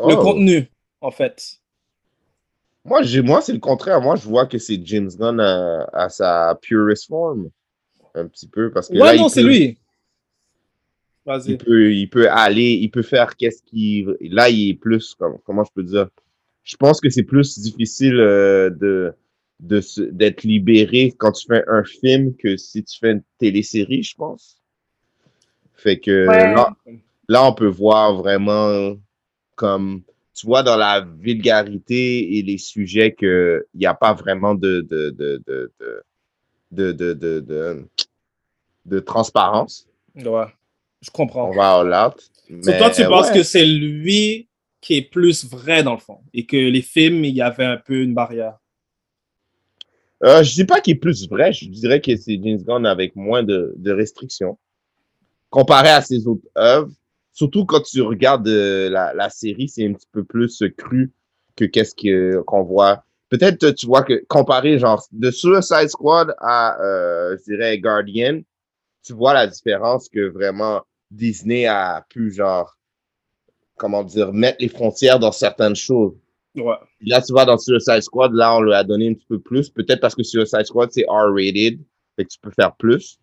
[0.00, 0.22] Le Oh.
[0.22, 0.68] contenu,
[1.00, 1.60] en fait.
[2.84, 4.00] Moi, j'ai, moi, c'est le contraire.
[4.00, 7.48] Moi, je vois que c'est James Gunn à, à sa purest form.
[8.14, 8.70] Un petit peu.
[8.70, 9.78] Parce que là, Ouais, il non, c'est peut- lui.
[11.26, 11.52] Vas-y.
[11.52, 14.14] Il peut, il peut aller, il peut faire qu'est-ce qu'il.
[14.20, 15.14] Là, il est plus.
[15.18, 16.08] Comment, comment je peux dire?
[16.62, 19.12] Je pense que c'est plus difficile euh, de,
[19.60, 24.02] de se- d'être libéré quand tu fais un film que si tu fais une télésérie,
[24.02, 24.60] je pense.
[25.74, 26.54] Fait que Ouais.
[26.54, 26.76] là,
[27.28, 28.94] là, on peut voir vraiment
[29.56, 30.02] comme
[30.34, 34.80] tu vois dans la vulgarité et les sujets que il n'y a pas vraiment de
[34.80, 35.42] de de
[36.72, 37.86] de de
[38.84, 39.86] de, transparence.
[40.16, 40.46] Ouais,
[41.00, 41.50] je comprends.
[41.50, 42.14] On va.
[42.50, 44.48] Mais toi, tu penses que c'est lui
[44.80, 47.78] qui est plus vrai dans le fond et que les films, il y avait un
[47.78, 48.58] peu une barrière?
[50.22, 52.86] Euh, je ne dis pas qu'il est plus vrai, je dirais que c'est James Gunn
[52.86, 54.58] avec moins de, de restrictions.
[55.48, 56.92] Comparé à ses autres œuvres,
[57.34, 61.12] surtout quand tu regardes euh, la, la série, c'est un petit peu plus cru
[61.56, 63.04] que qu'est-ce que- qu'on voit.
[63.28, 68.40] Peut-être euh, tu vois que comparé genre de Suicide Squad à, euh, je dirais, Guardian,
[69.04, 72.76] tu vois la différence que vraiment Disney a pu genre,
[73.76, 76.14] comment dire, mettre les frontières dans certaines choses.
[76.56, 76.74] Ouais.
[77.00, 79.70] Là, tu vois, dans Suicide Squad, là, on lui a donné un petit peu plus.
[79.70, 81.80] Peut-être parce que Suicide Squad, c'est R-rated.
[82.16, 83.18] Fait que tu peux faire plus.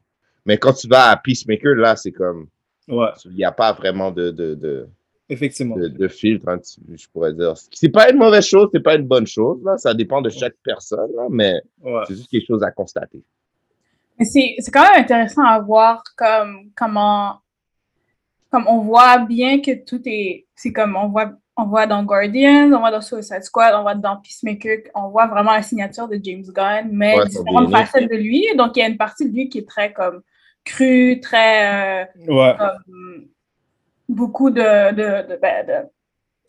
[0.46, 2.48] Mais quand tu vas à Peacemaker, là, c'est comme.
[2.88, 4.88] Ouais, Il n'y a pas vraiment de, de, de,
[5.30, 5.76] effectivement.
[5.78, 7.54] de, de filtre, hein, tu- je pourrais dire.
[7.72, 9.62] C'est pas une mauvaise chose, c'est pas une bonne chose.
[9.64, 9.78] Là.
[9.78, 12.02] Ça dépend de chaque personne, là, mais Ouais.
[12.08, 13.22] c'est juste quelque chose à constater.
[14.20, 17.40] Mais c'est c'est quand même intéressant à voir comme comment
[18.52, 22.72] comme on voit bien que tout est c'est comme on voit on voit dans Guardians,
[22.74, 26.20] on voit dans Suicide Squad, on voit dans Peacemaker, on voit vraiment la signature de
[26.24, 28.46] James Gunn, mais Ouais, différentes facettes de lui.
[28.58, 30.22] Donc il y a une partie de lui qui est très comme
[30.64, 32.56] crue, très euh, Ouais.
[32.58, 33.28] comme
[34.10, 35.74] beaucoup de, de, de, ben, de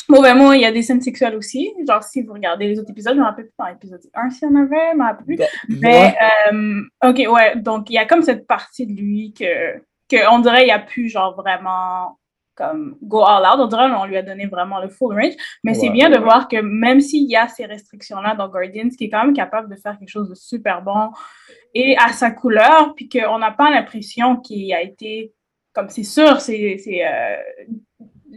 [0.09, 0.53] mauvais mots.
[0.53, 1.72] Il y a des scènes sexuelles aussi.
[1.87, 4.48] Genre, si vous regardez les autres épisodes, je me rappelle plus dans l'épisode 1 s'il
[4.48, 5.38] y en avait, je me rappelle plus.
[5.68, 6.16] Mais,
[6.53, 9.79] euh, ok, ouais, donc il y a comme cette partie de lui que,
[10.11, 12.18] que on dirait il a pu, genre, vraiment,
[12.62, 13.61] comme, go all out.
[13.61, 15.35] On dirait on lui a donné vraiment le full range.
[15.64, 15.92] Mais c'est Ouais.
[15.92, 19.25] bien de voir que même s'il y a ces restrictions-là dans Guardians, qui est quand
[19.25, 21.11] même capable de faire quelque chose de super bon
[21.75, 25.33] et à sa couleur, puis qu'on n'a pas l'impression qu'il a été,
[25.75, 27.37] comme c'est sûr, c'est euh,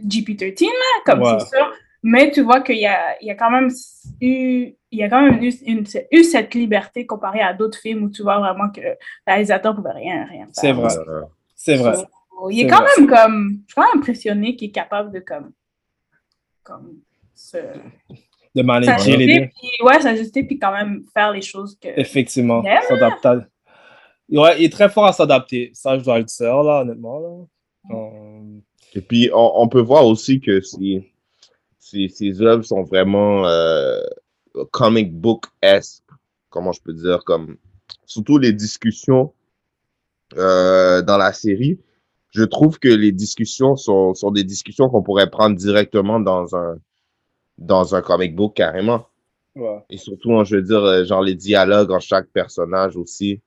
[0.04, 0.70] GP13, là,
[1.04, 1.72] comme c'est sûr.
[2.02, 3.68] Mais tu vois qu'il y a, il y a quand même
[4.20, 8.04] eu, il y a quand même eu, une- eu cette liberté comparée à d'autres films
[8.04, 8.94] où tu vois vraiment que le
[9.26, 10.54] réalisateur pouvait rien, rien faire.
[10.54, 10.88] C'est vrai.
[11.56, 11.94] C'est vrai.
[12.50, 12.90] Il est quand vrai.
[12.98, 15.52] même comme, je suis quand même impressionné qu'il est capable de comme,
[16.62, 16.98] comme
[17.34, 17.56] se,
[18.54, 19.46] De manager les s'ajuster, deux.
[19.48, 21.88] puis ouais, s'ajuster puis quand même faire les choses que.
[21.96, 22.62] Effectivement.
[22.88, 23.46] S'adapter.
[24.28, 25.70] Ouais, il est très fort à s'adapter.
[25.72, 27.20] Ça, je dois le dire, là, honnêtement.
[27.20, 27.96] Là.
[28.94, 31.12] Et puis, on, on peut voir aussi que ces,
[31.78, 34.00] ces, ces œuvres sont vraiment euh,
[34.72, 36.02] comic book-esque,
[36.50, 37.56] comment je peux dire, comme
[38.04, 39.32] surtout les discussions
[40.36, 41.78] euh, dans la série.
[42.36, 46.76] Je trouve que les discussions sont, sont des discussions qu'on pourrait prendre directement dans un,
[47.58, 49.06] dans un comic book carrément.
[49.54, 49.80] ouais.
[49.90, 53.40] Et surtout, je veux dire, euh, genre les dialogues en chaque personnage aussi.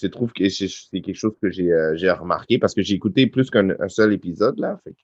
[0.00, 0.68] Je trouve que c'est
[1.00, 4.12] quelque chose que j'ai euh, j'ai remarqué parce que j'ai écouté plus qu'un un seul
[4.12, 4.80] épisode là.
[4.84, 4.94] Fait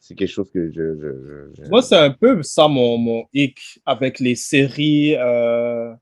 [0.00, 0.84] C'est quelque chose que je.
[1.00, 1.08] je,
[1.56, 5.14] je- je- Moi, c'est un peu ça mon, mon hic avec les séries.
[5.16, 5.92] euh,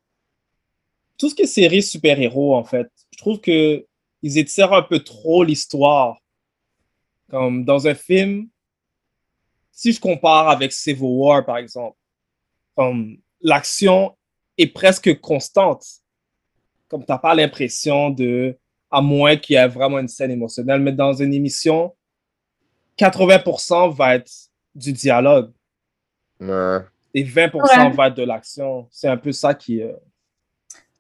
[1.18, 2.88] Tout ce qui est séries super-héros, en fait.
[3.12, 3.84] Je trouve que
[4.22, 6.18] ils étirent un peu trop l'histoire.
[7.30, 8.48] Comme dans un film,
[9.70, 11.96] si je compare avec Civil War, par exemple,
[12.76, 14.16] comme l'action
[14.58, 15.84] est presque constante.
[16.88, 18.58] Comme tu n'as pas l'impression de,
[18.90, 21.94] à moins qu'il y ait vraiment une scène émotionnelle, mais dans une émission,
[22.98, 24.30] 80% va être
[24.74, 25.52] du dialogue
[26.40, 26.78] Ouais.
[27.14, 27.52] et 20%
[27.90, 27.90] Ouais.
[27.96, 28.88] va être de l'action.
[28.90, 29.82] C'est un peu ça qui.
[29.82, 29.92] euh,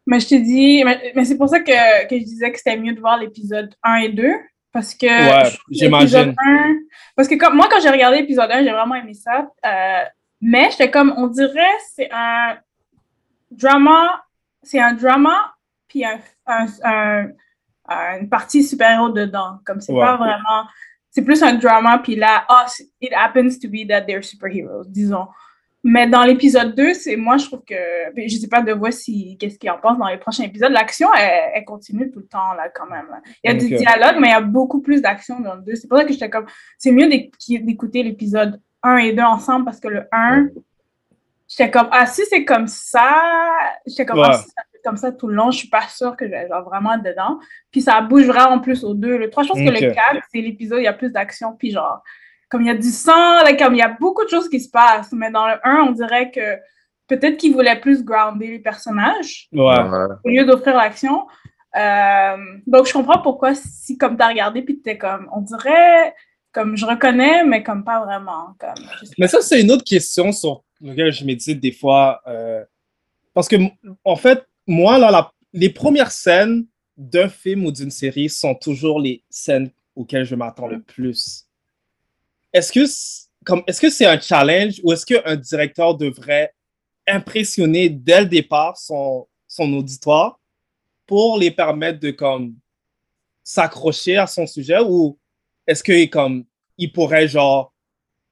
[0.06, 2.76] Mais je te dis, mais, mais c'est pour ça que, que je disais que c'était
[2.76, 4.32] mieux de voir l'épisode 1 et 2.
[4.72, 5.06] Parce que.
[5.06, 6.00] Ouais, j'imagine.
[6.18, 6.74] l'épisode 1
[7.16, 9.48] Parce que comme, moi, quand j'ai regardé l'épisode 1, j'ai vraiment aimé ça.
[9.66, 10.04] Euh,
[10.40, 12.56] mais j'étais comme, on dirait, c'est un
[13.50, 14.24] drama.
[14.62, 15.54] C'est un drama,
[15.88, 17.28] puis un, un, un-
[17.88, 19.58] un- une partie super-héros dedans.
[19.64, 20.00] Comme c'est Ouais.
[20.04, 20.66] pas vraiment.
[21.10, 22.66] C'est plus un drama, puis là, oh,
[23.00, 25.26] it happens to be that they're superheroes, disons.
[25.82, 28.12] Mais dans l'épisode 2, c'est moi, je trouve que.
[28.14, 30.70] ben, Je sais pas de voir si qu'est-ce qu'il en pense dans les prochains épisodes.
[30.72, 33.06] L'action, elle, elle continue tout le temps, là, quand même.
[33.10, 33.20] là.
[33.42, 35.74] Il y a du dialogue, mais il y a beaucoup plus d'action dans le 2.
[35.76, 36.46] C'est pour ça que j'étais comme.
[36.76, 40.48] C'est mieux d'éc- d'écouter l'épisode 1 et 2 ensemble parce que le 1,
[41.48, 43.10] j'étais comme, ah, si c'est comme ça,
[43.86, 44.36] j'étais comme, ah, Ouais.
[44.36, 46.46] si ça fait comme ça tout le long, je suis pas sûre que je vais
[46.48, 47.38] genre vraiment être dedans.
[47.70, 49.16] Puis ça bouge vraiment plus au 2.
[49.16, 51.54] Le 3, je pense que le 4, c'est l'épisode, il y a plus d'action.
[51.56, 52.02] Puis genre,
[52.50, 54.60] comme il y a du sang, là, comme il y a beaucoup de choses qui
[54.60, 55.12] se passent.
[55.12, 56.56] Mais dans le 1, on dirait que
[57.06, 59.76] peut-être qu'ils voulaient plus grounder les personnages Ouais.
[60.24, 61.26] Au lieu d'offrir l'action.
[61.76, 62.36] Euh,
[62.66, 66.14] donc, je comprends pourquoi, si comme tu as regardé, puis tu comme, on dirait,
[66.52, 68.48] comme je reconnais, mais comme pas vraiment.
[68.58, 68.84] Comme,
[69.18, 72.20] Mais ça, c'est une autre question sur laquelle je médite des fois.
[72.26, 72.64] euh,
[73.32, 73.56] parce que,
[74.04, 79.00] en fait, moi, là, la- les premières scènes d'un film ou d'une série sont toujours
[79.00, 81.46] les scènes auxquelles je m'attends le plus.
[82.52, 82.84] Est-ce que
[83.44, 86.52] comme c'est un challenge ou est-ce qu'un directeur devrait
[87.06, 89.26] impressionner dès le départ son,
[89.58, 90.38] auditoire
[91.06, 92.14] pour les permettre de
[93.42, 95.18] s'accrocher à son sujet ou
[95.66, 96.44] est-ce que comme
[96.76, 97.72] il pourrait genre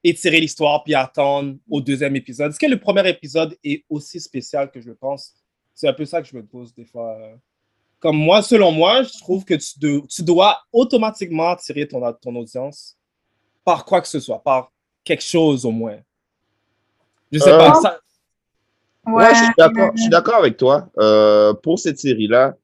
[0.05, 2.51] étirer l'histoire puis attendre au deuxième épisode?
[2.51, 5.35] Est-ce que le premier épisode est aussi spécial que je pense?
[5.75, 7.17] C'est un peu ça que je me pose des fois.
[7.99, 12.98] Comme moi, selon moi, je trouve que tu dois automatiquement attirer ton, ton audience
[13.69, 14.73] par quoi que ce soit, par
[15.05, 15.99] quelque chose au moins.
[17.31, 17.75] Je sais Euh, pas.
[17.75, 18.01] ça-
[19.07, 20.89] Ouais, je suis d'accord, je suis d'accord avec toi.
[20.99, 22.57] Euh, pour cette série-là,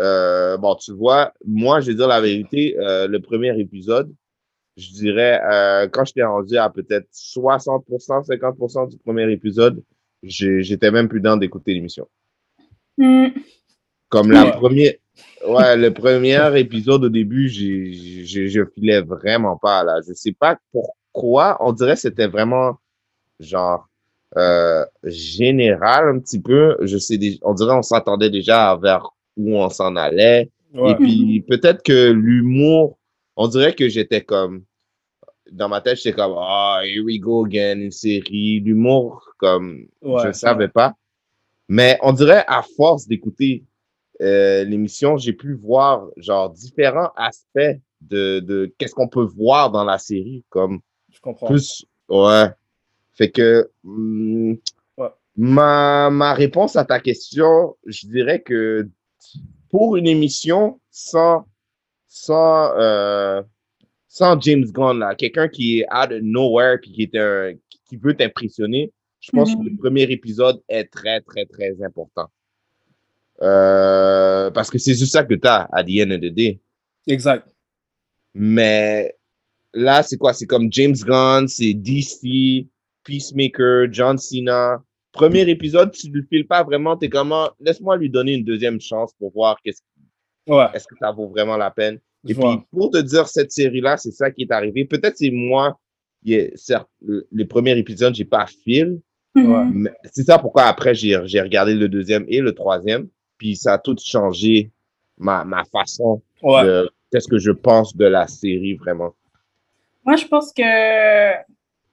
[0.00, 4.12] euh, bon, tu vois, moi, je vais dire la vérité, euh, le premier épisode,
[4.76, 9.82] je dirais, euh, quand j'étais rendu à peut-être 60%, 50% du premier épisode,
[10.22, 12.06] j'étais même plus dans d'écouter l'émission.
[12.98, 13.28] Hmm.
[14.12, 14.52] Comme la Ouais.
[14.52, 14.92] première,
[15.48, 17.94] ouais, le premier épisode au début, j'ai,
[18.26, 20.00] j'ai, je filais vraiment pas, là.
[20.06, 22.76] Je sais pas pourquoi, on dirait que c'était vraiment,
[23.40, 23.88] genre,
[24.36, 26.76] euh, général un petit peu.
[26.82, 30.50] Je sais, on dirait on s'attendait déjà vers où on s'en allait.
[30.74, 30.90] ouais.
[30.92, 32.98] Et puis, peut-être que l'humour,
[33.36, 34.64] on dirait que j'étais comme,
[35.50, 38.60] dans ma tête, j'étais comme, ah, here we go again, une série.
[38.60, 40.92] L'humour, comme, Ouais, je savais pas.
[41.68, 43.64] Mais on dirait, à force d'écouter
[44.20, 49.84] euh, l'émission, j'ai pu voir, genre, différents aspects de, de qu'est-ce qu'on peut voir dans
[49.84, 51.46] la série, comme, Je comprends.
[51.48, 52.46] plus, ouais.
[53.14, 55.08] Fait que, Ouais.
[55.36, 58.88] ma, ma réponse à ta question, je dirais que
[59.70, 61.44] pour une émission sans,
[62.06, 63.42] sans, euh,
[64.08, 67.54] sans James Gunn, là, quelqu'un qui est out of nowhere puis qui, est un,
[67.88, 69.64] qui veut t'impressionner, je pense Mhm.
[69.64, 72.28] que le premier épisode est très, très, très important.
[73.42, 76.60] Euh, parce que c'est juste ça que tu as à the end of the day.
[77.06, 77.48] Exact.
[78.34, 79.14] Mais
[79.74, 80.32] là, c'est quoi?
[80.32, 82.68] C'est comme James Gunn, c'est DC,
[83.04, 84.82] Peacemaker, John Cena.
[85.12, 87.50] Premier épisode, tu ne le files pas vraiment, t'es comment?
[87.60, 89.82] Laisse-moi lui donner une deuxième chance pour voir qu'est-ce,
[90.48, 90.66] Ouais.
[90.74, 91.98] est-ce que ça vaut vraiment la peine.
[92.24, 92.56] Je Et vois.
[92.56, 94.84] puis, pour te dire, cette série-là, c'est ça qui est arrivé.
[94.84, 95.78] Peut-être c'est moi,
[96.54, 99.00] certes, le, le premier épisode, j'ai pas fil.
[99.34, 99.64] Ouais.
[100.12, 103.08] C'est ça pourquoi après, j'ai, j'ai regardé le deuxième et le troisième.
[103.42, 104.70] Puis ça a tout changé
[105.18, 106.62] ma, ma façon Ouais.
[106.62, 109.16] de qu'est-ce que je pense de la série, vraiment.
[110.04, 110.62] Moi, je pense que.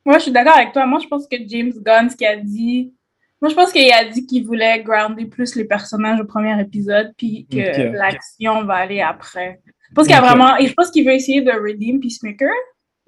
[0.06, 0.86] Moi, je suis d'accord avec toi.
[0.86, 2.94] Moi, je pense que James Gunn, ce qu'il a dit.
[3.42, 7.14] Moi, je pense qu'il a dit qu'il voulait grounder plus les personnages au premier épisode,
[7.18, 9.60] puis que l'action va aller après.
[9.90, 10.56] Je pense qu'il y a vraiment.
[10.58, 12.54] Et je pense qu'il veut essayer de redeem Peacemaker.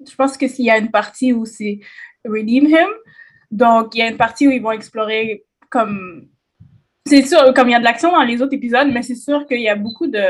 [0.04, 1.78] Je pense que s'il y a une partie où c'est
[2.24, 2.88] redeem him,
[3.52, 6.26] donc il y a une partie où ils vont explorer comme.
[7.06, 9.46] C'est sûr, comme il y a de l'action dans les autres épisodes, mais c'est sûr
[9.46, 10.22] qu'il y a beaucoup de.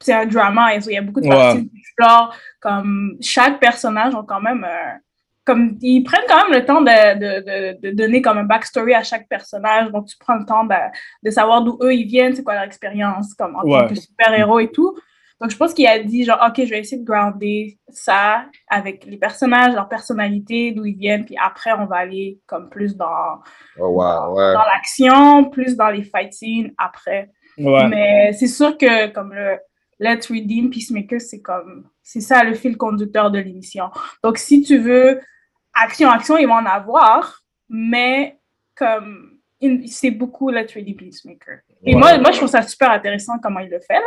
[0.00, 4.22] C'est un drama, et il y a beaucoup de parties explorent comme chaque personnage ont
[4.22, 4.98] quand même un-
[5.44, 7.40] comme ils prennent quand même le temps de, de,
[7.80, 10.74] de, de donner comme un backstory à chaque personnage donc tu prends le temps de,
[11.24, 13.80] de savoir d'où eux ils viennent c'est quoi leur expérience comme en Ouais.
[13.80, 14.94] tant que super héros et tout
[15.40, 19.04] donc je pense qu'il a dit genre ok je vais essayer de grounder ça avec
[19.04, 23.38] les personnages leur personnalité d'où ils viennent puis après on va aller comme plus dans
[23.78, 24.52] Oh, wow, ouais.
[24.54, 27.88] dans l'action plus dans les fight scenes après Ouais.
[27.88, 29.58] mais c'est sûr que comme le
[30.00, 33.90] Let's Redeem Peacemaker, c'est comme c'est ça le fil conducteur de l'émission.
[34.22, 35.20] Donc si tu veux
[35.74, 38.38] action, action, ils vont en avoir, mais
[38.76, 39.37] comme
[39.86, 41.58] c'est beaucoup Let's Redeem Peacemaker.
[41.84, 44.00] Et moi, moi, je trouve ça super intéressant comment il le fait là.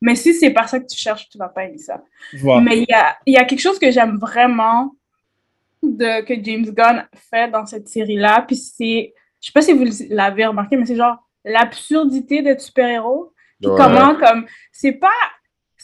[0.00, 2.02] Mais si c'est pas ça que tu cherches, tu vas pas aimer ça.
[2.32, 4.94] Mais il y a, y a quelque chose que j'aime vraiment
[5.82, 8.44] de, que James Gunn fait dans cette série-là.
[8.46, 13.32] Puis c'est, je sais pas si vous l'avez remarqué, mais c'est genre l'absurdité d'être super-héros.
[13.62, 13.72] Ouais.
[13.76, 15.08] comment, comme, c'est pas,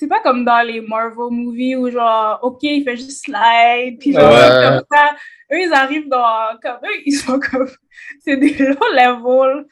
[0.00, 4.12] c'est pas comme dans les Marvel movies où genre, OK, il fait juste slide, puis
[4.14, 4.68] genre, Ouais.
[4.68, 5.10] comme ça.
[5.52, 7.68] Eux, ils arrivent dans, comme, eux, ils sont comme,
[8.20, 9.66] c'est des low level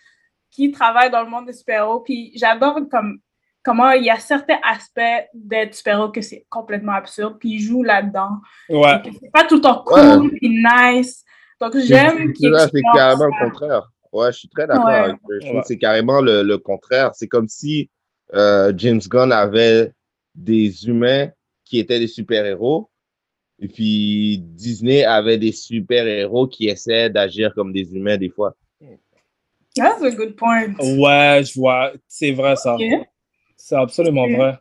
[0.51, 2.01] qui travaillent dans le monde des super-héros.
[2.01, 3.19] Puis j'adore comme,
[3.65, 5.01] comment il y a certains aspects
[5.33, 8.33] d'être super-héros que c'est complètement absurde, puis ils jouent là-dedans.
[8.69, 9.01] Ouais.
[9.21, 10.29] C'est pas tout le temps cool Ouais.
[10.37, 11.25] puis nice,
[11.61, 13.27] Donc, j'aime qu'il Là, c'est carrément ça.
[13.27, 13.91] le contraire.
[14.13, 14.95] Ouais, je suis très d'accord Ouais.
[14.95, 15.17] avec.
[15.41, 17.11] Je trouve que c'est carrément le, le contraire.
[17.15, 17.91] C'est comme si
[18.35, 19.93] euh, James Gunn avait
[20.39, 21.31] des humains
[21.65, 22.89] qui étaient des super-héros,
[23.59, 28.55] et puis Disney avait des super-héros qui essaient d'agir comme des humains des fois.
[29.75, 30.75] That's a good point.
[30.81, 31.93] Ouais, je vois.
[32.09, 32.77] C'est vrai, ça.
[33.57, 34.59] C'est absolument vrai.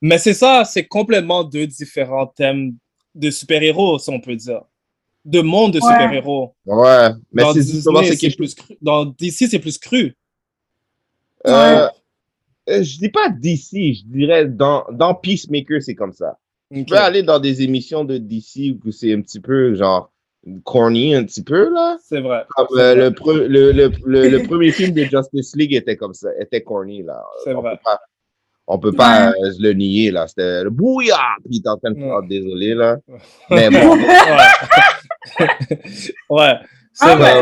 [0.00, 2.76] Mais c'est ça, c'est complètement deux différents thèmes
[3.14, 4.62] de super-héros, si on peut dire.
[5.24, 5.92] De monde de Ouais.
[5.92, 6.54] super-héros.
[6.64, 8.76] Ouais, mais Dans c'est plus cru.
[8.80, 10.16] Dans DC, c'est plus cru.
[11.46, 11.88] Euh, euh,
[12.82, 16.38] je dis pas d'ici, je dirais dans, dans Peacemaker, c'est comme ça.
[16.72, 16.88] Tu Ok.
[16.90, 20.12] peux aller dans des émissions de DC où c'est un petit peu genre
[20.64, 21.98] corny, un petit peu là.
[22.02, 22.44] C'est vrai.
[22.54, 22.94] Comme euh, vrai.
[22.96, 26.62] le, pre- le, le, le, le premier film de Justice League était comme ça, était
[26.62, 27.22] corny là.
[27.44, 27.72] C'est vrai.
[27.72, 27.98] Peut pas,
[28.68, 30.28] on peut pas euh, le nier là.
[30.28, 32.26] C'était le bouillard, puis il est en train de faire Ouais.
[32.28, 32.98] désolé là.
[33.50, 35.46] Mais bon, Ouais.
[36.30, 36.54] ouais.
[36.92, 37.40] C'est Ah, vrai.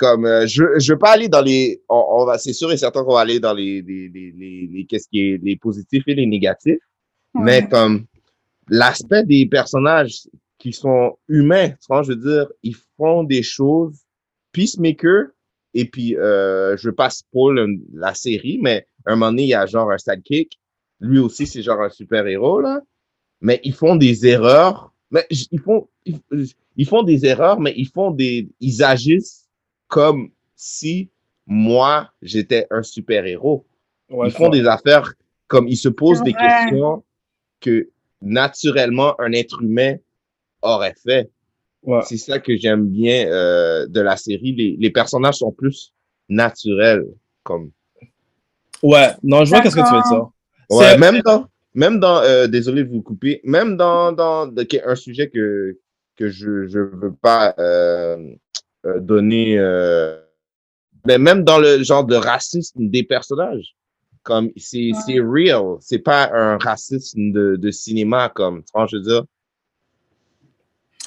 [0.00, 2.78] Comme euh, je je veux pas aller dans les on, on va c'est sûr et
[2.78, 6.04] certain qu'on va aller dans les les les les, les- qu'est-ce qui est les positifs
[6.06, 6.82] et les négatifs.
[7.34, 7.94] Mais comme
[8.68, 10.16] l'aspect des personnages
[10.58, 13.98] qui sont humains tu vois je veux dire ils font des choses
[14.52, 15.20] Peacemaker
[15.74, 17.56] et puis euh, je veux pas spoil
[17.92, 20.58] la série mais un moment donné il y a genre un sidekick.
[21.00, 22.80] Lui aussi c'est genre un super héros là.
[23.42, 24.92] Mais ils font des erreurs.
[25.12, 26.18] Mais ils font ils,
[26.76, 29.39] ils font des erreurs mais ils font des ils agissent
[29.90, 31.10] comme si
[31.46, 33.66] moi j'étais un super héros
[34.08, 35.12] Ouais, ils font des affaires
[35.46, 37.04] comme ils se posent des questions
[37.60, 37.88] que
[38.22, 39.96] naturellement un être humain
[40.62, 41.30] aurait fait.
[41.82, 42.00] Ouais.
[42.02, 44.52] C'est ça que j'aime bien euh, de la série.
[44.52, 45.92] Les, les personnages sont plus
[46.28, 47.06] naturels.
[47.44, 47.70] Comme...
[48.82, 50.28] Ouais, non, je vois qu'est-ce que tu veux dire.
[50.70, 54.52] Ouais, même dans, même dans euh, désolé de vous couper, même dans, dans
[54.84, 55.78] un sujet que,
[56.16, 58.34] que je je veux pas euh, euh,
[59.00, 60.16] donner, euh,
[61.06, 63.74] mais même dans le genre de racisme des personnages,
[64.22, 68.96] comme c'est c'est real, c'est pas un racisme de, de cinéma comme, tu vois, je
[68.96, 69.24] veux dire.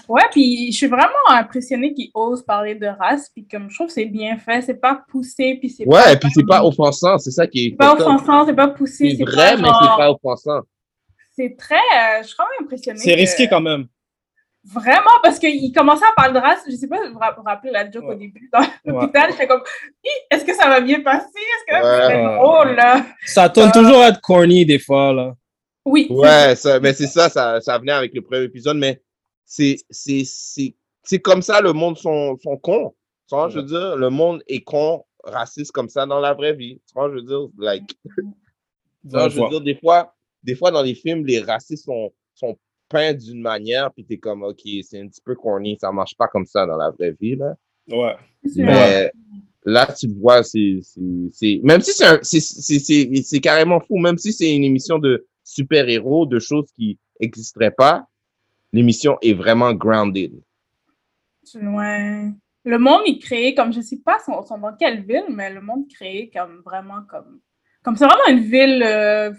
[0.10, 3.88] Ouais, puis je suis vraiment impressionnée qu'ils osent parler de race, puis comme je trouve
[3.88, 6.64] que c'est bien fait, c'est pas poussé, puis c'est Ouais, pas, et puis c'est pas
[6.66, 9.68] offensant, c'est ça qui est c'est pas offensant, c'est pas poussé, C'est vrai, pas mais
[9.68, 10.62] c'est pas offensant.
[11.36, 13.00] c'est très, euh, je suis quand même impressionnée.
[13.00, 13.86] C'est que- risqué quand même.
[14.66, 17.90] Vraiment, parce qu'il commençait à parler de race, je sais pas, vous vous rappelez la
[17.92, 18.16] joke Ouais.
[18.16, 19.62] au début dans l'hôpital, j'étais comme,
[20.32, 21.26] est-ce que ça va bien passer?
[21.36, 22.08] Est-ce que Ouais.
[22.08, 23.06] c'est drôle, là?
[23.26, 25.34] Ça tourne toujours à être corny des fois, là.
[25.86, 26.08] Oui.
[26.10, 29.02] Ouais, ça, mais c'est ça, ça, ça venait avec le premier épisode, mais
[29.46, 32.96] c'est, c'est, c'est, c'est comme ça, le monde sont, sont cons.
[33.28, 36.54] Tu vois, je veux dire, le monde est con, raciste comme ça dans la vraie
[36.54, 36.82] vie.
[36.88, 38.24] Tu vois, je veux dire, like, tu
[39.04, 42.14] vois, Ouais, je veux dire, des fois, des fois dans les films, les racistes sont,
[42.34, 42.58] sont
[42.94, 46.28] peints d'une manière, puis t'es comme, ok, c'est un petit peu corny, ça marche pas
[46.28, 47.56] comme ça dans la vraie vie, là.
[47.92, 48.16] Ouais.
[48.56, 49.12] Mais
[49.66, 51.02] là, tu le vois, c'est, c'est,
[51.32, 55.00] c'est, même si c'est c'est, c'est, c'est, c'est carrément fou, même si c'est une émission
[55.00, 58.06] de super-héros, de choses qui n'existeraient pas,
[58.72, 60.32] l'émission est vraiment grounded.
[61.56, 62.30] Ouais.
[62.66, 65.62] Le monde est créé comme, je sais pas sont, sont dans quelle ville, mais le
[65.62, 67.42] monde créé comme vraiment comme.
[67.84, 69.34] Comme c'est vraiment une ville euh,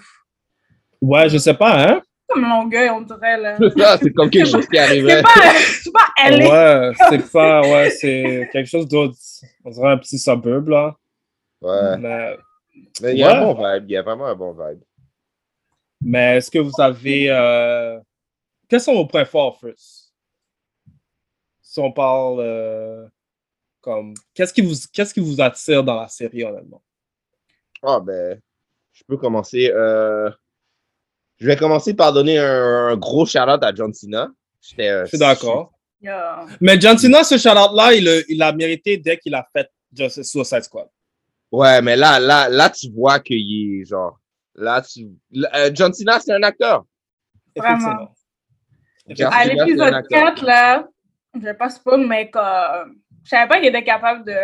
[1.00, 2.02] Ouais, je sais pas, hein?
[2.34, 3.40] Comme Longueuil, on dirait.
[3.40, 3.56] Là.
[3.58, 5.22] C'est ça, c'est comme quelque chose qui arriverait.
[5.22, 6.50] C'est pas, c'est pas LA.
[6.90, 9.16] Ouais, c'est pas, ouais, c'est quelque chose d'autre.
[9.64, 10.96] On dirait un petit suburb, là.
[11.62, 11.96] Ouais.
[11.98, 12.36] Mais,
[13.00, 14.82] Mais il y a un bon vibe, il y a vraiment un bon vibe.
[16.02, 17.30] mais est-ce que vous avez.
[17.30, 17.98] euh,
[18.68, 20.12] Quels sont vos points forts, first?
[21.62, 22.40] Si on parle.
[22.40, 23.06] euh,
[23.80, 24.14] Comme.
[24.34, 24.74] Qu'est-ce qui, vous...
[24.92, 26.82] Qu'est-ce qui vous attire dans la série, honnêtement?
[27.82, 28.40] Ah, ben,
[28.92, 29.70] je peux commencer.
[29.74, 30.30] euh,
[31.38, 34.28] Je vais commencer par donner un, un gros shout-out à John Cena.
[34.78, 35.72] Euh, Je suis d'accord.
[36.00, 36.46] Yeah.
[36.60, 40.30] Mais John Cena, ce shout-out-là, il, a- il a mérité dès qu'il a fait Justice
[40.30, 40.86] Suicide Squad.
[41.50, 44.18] Ouais, mais là, là, là, tu vois qu'il est genre.
[44.54, 45.06] Là, tu.
[45.54, 46.84] euh, John Cena, c'est un acteur.
[47.56, 48.08] Vraiment.
[49.06, 49.30] Effectivement.
[49.32, 50.34] À l'épisode acteur.
[50.34, 50.88] 4, là,
[51.34, 51.68] je vais pas
[51.98, 54.34] mais comme, je savais pas qu'il était capable de.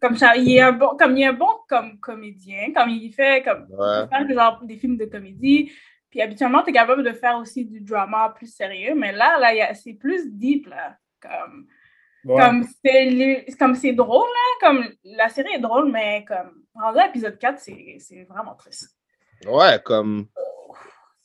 [0.00, 3.12] Comme ça, il est un bon, comme il est un bon comme comédien, comme il
[3.12, 3.86] fait comme Ouais.
[4.04, 5.70] il fait faire genre des films de comédie.
[6.10, 9.74] Puis habituellement, tu es capable de faire aussi du drama plus sérieux, mais là, là,
[9.74, 10.96] c'est plus deep, là.
[11.20, 11.66] Comme,
[12.24, 12.42] Ouais.
[12.42, 14.68] comme c'est les- comme c'est drôle, là.
[14.68, 18.90] Comme la série est drôle, mais comme rendu à l'épisode 4, c'est c'est vraiment triste.
[19.46, 20.26] Ouais, comme.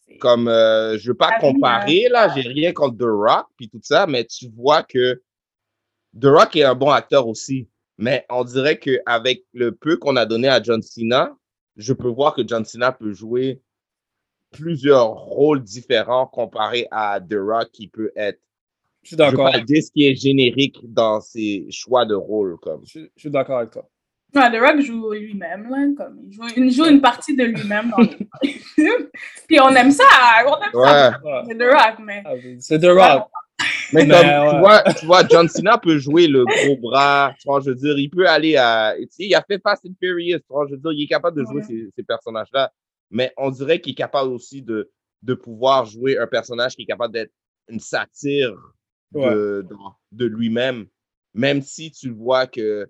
[0.07, 3.79] C'est- comme euh, je veux pas comparer là, j'ai rien contre The Rock puis tout
[3.81, 5.21] ça, mais tu vois que
[6.19, 7.67] The Rock est un bon acteur aussi.
[7.97, 11.35] Mais on dirait que avec le peu qu'on a donné à John Cena,
[11.75, 13.61] je peux voir que John Cena peut jouer
[14.55, 18.39] plusieurs rôles différents comparé à The Rock qui peut être
[19.03, 19.51] Je suis d'accord.
[19.53, 22.57] ce qui est générique dans ses choix de rôle.
[22.61, 22.81] Comme.
[22.85, 23.87] Je, je suis d'accord avec toi.
[24.33, 27.89] Ouais, The Rock joue lui-même, là, comme il joue, il joue une partie de lui-même
[27.91, 28.05] dans.
[29.47, 30.03] Puis on aime ça,
[30.45, 31.19] on aime ça.
[31.23, 31.31] Ouais.
[31.31, 31.41] Ouais.
[31.47, 33.27] C'est The Rock, mais Ah, C'est The Rock.
[33.93, 34.53] Mais, Mais, comme, ouais.
[34.53, 37.33] tu, vois, tu vois, John Cena peut jouer le gros bras.
[37.39, 38.93] Tu vois, je veux dire, il peut aller à.
[38.99, 40.39] Tu sais, il a fait Fast and Furious.
[40.39, 41.63] Tu vois, je veux dire, il est capable de jouer Ouais.
[41.63, 42.71] ces, ces personnages-là.
[43.11, 44.91] Mais on dirait qu'il est capable aussi de,
[45.21, 47.31] de pouvoir jouer un personnage qui est capable d'être
[47.67, 48.55] une satire
[49.11, 49.75] de, de,
[50.11, 50.87] de lui-même.
[51.33, 52.89] Même si tu vois que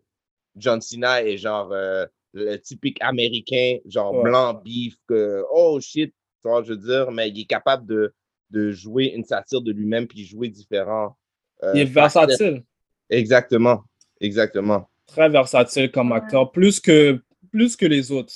[0.55, 4.23] John Cena est genre euh, le typique américain, genre Ouais.
[4.23, 8.13] blanc, bif, que oh shit, tu vois, je veux dire, mais il est capable de,
[8.51, 11.17] de jouer une satire de lui-même puis jouer différent.
[11.63, 12.63] euh, Il est versatile.
[13.09, 13.83] Exactement,
[14.21, 14.89] exactement.
[15.07, 16.51] Très versatile comme acteur.
[16.51, 18.33] Plus que, plus que les autres.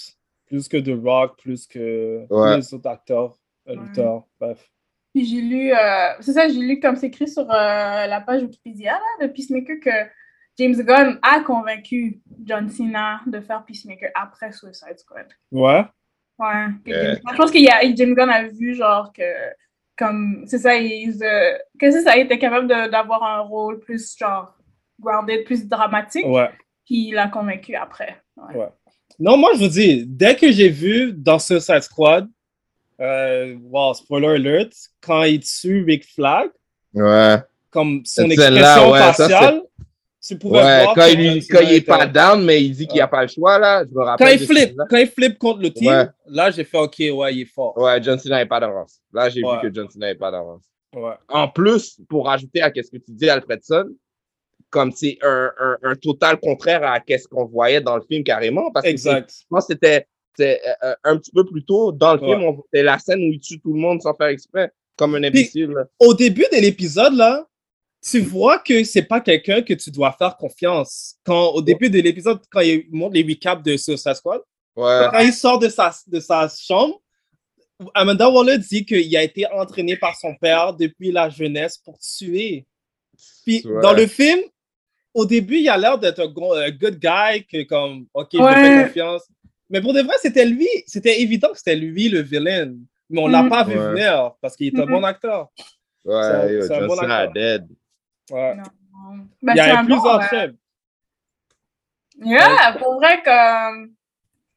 [0.50, 2.58] Plus que The Rock, plus que Ouais.
[2.58, 3.38] les autres acteurs,
[3.68, 3.82] euh, Ouais.
[3.86, 4.24] lutteurs.
[4.40, 4.70] Bref.
[5.14, 8.44] Puis j'ai lu, euh, c'est ça, j'ai lu comme c'est écrit sur euh, la page
[8.44, 10.10] Wikipédia là, de Peacemaker que
[10.58, 15.28] James Gunn a convaincu John Cena de faire Peacemaker après Suicide Squad.
[15.52, 15.84] Ouais.
[16.38, 16.66] Ouais.
[16.90, 17.16] Euh.
[17.32, 19.24] Je pense qu'il y a James Gunn a vu genre que
[19.98, 23.80] comme c'est ça, il, euh, que c'est ça, il était capable de- d'avoir un rôle
[23.80, 24.56] plus genre
[25.00, 26.26] grounded, plus dramatique.
[26.26, 26.50] Ouais.
[26.86, 28.22] Puis il l'a convaincu après.
[28.38, 28.56] Ouais.
[28.56, 28.70] Ouais.
[29.20, 32.28] Non, moi, je vous dis, dès que j'ai vu dans Suicide Squad,
[33.02, 36.50] euh, wow, spoiler alert, quand il tue Rick Flag,
[36.94, 37.38] Ouais.
[37.70, 39.62] comme son expression ouais, ça, faciale,
[40.26, 42.96] tu pouvais Ouais, voir quand il, quand il est pas down, mais il dit qu'il
[42.96, 44.28] n'y a pas le choix, là, je me rappelle.
[44.28, 44.86] Quand il flippe, ce scène-là.
[44.90, 47.78] quand il flippe contre le team, là, j'ai fait OK, ouais, il est fort.
[47.78, 49.00] Ouais, John Cena n'est pas d'avance.
[49.14, 50.64] Là, j'ai vu que John Cena n'est pas d'avance.
[51.30, 53.90] En plus, pour rajouter à ce que tu dis, Alfredson,
[54.70, 58.72] comme c'est un, un, un total contraire à ce qu'on voyait dans le film carrément,
[58.72, 59.32] parce que Exact.
[59.40, 60.08] je pense que c'était
[60.38, 62.38] c'est, euh, un petit peu plus tôt dans le Ouais.
[62.38, 65.24] film, c'est la scène où il tue tout le monde sans faire exprès, comme un
[65.24, 65.74] imbécile.
[66.00, 67.46] Au début de l'épisode, là,
[68.02, 71.16] tu vois que c'est pas quelqu'un que tu dois faire confiance.
[71.26, 74.42] Quand, au début de l'épisode, quand il montre les recaps de Suicide Squad,
[74.78, 75.08] Ouais.
[75.12, 77.02] quand il sort de sa, de sa chambre,
[77.94, 82.66] Amanda Waller dit qu'il a été entraîné par son père depuis la jeunesse pour tuer.
[83.46, 83.82] Puis Ouais.
[83.82, 84.40] dans le film,
[85.20, 86.32] au début, il a l'air d'être un,
[86.66, 88.54] un good guy, que comme, OK, je Ouais.
[88.56, 89.24] fais confiance.
[89.70, 92.74] Mais pour de vrai, c'était lui, c'était évident que c'était lui le vilain.
[93.10, 93.50] Mais on l'a Mhm.
[93.50, 93.90] pas vu Ouais.
[93.92, 95.50] venir parce qu'il est un bon acteur.
[96.06, 97.32] Ouais, C'est un- bon acteur.
[97.34, 97.68] dead.
[98.32, 98.56] Ouais.
[98.56, 98.64] Non.
[99.42, 100.56] Ben, il y c'est a un plusieurs bon, euh, films.
[102.24, 103.90] Yeah, pour vrai que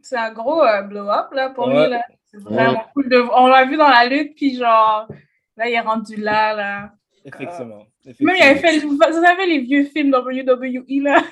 [0.01, 1.85] c'est un gros euh, blow-up là pour Ouais.
[1.85, 2.03] lui là.
[2.27, 5.07] C'est vraiment cool de On l'a vu dans la lutte puis genre
[5.57, 6.93] là il est rendu là là.
[7.25, 7.87] Effectivement.
[8.20, 11.23] Même il avait fait vous savez les vieux films WWE là.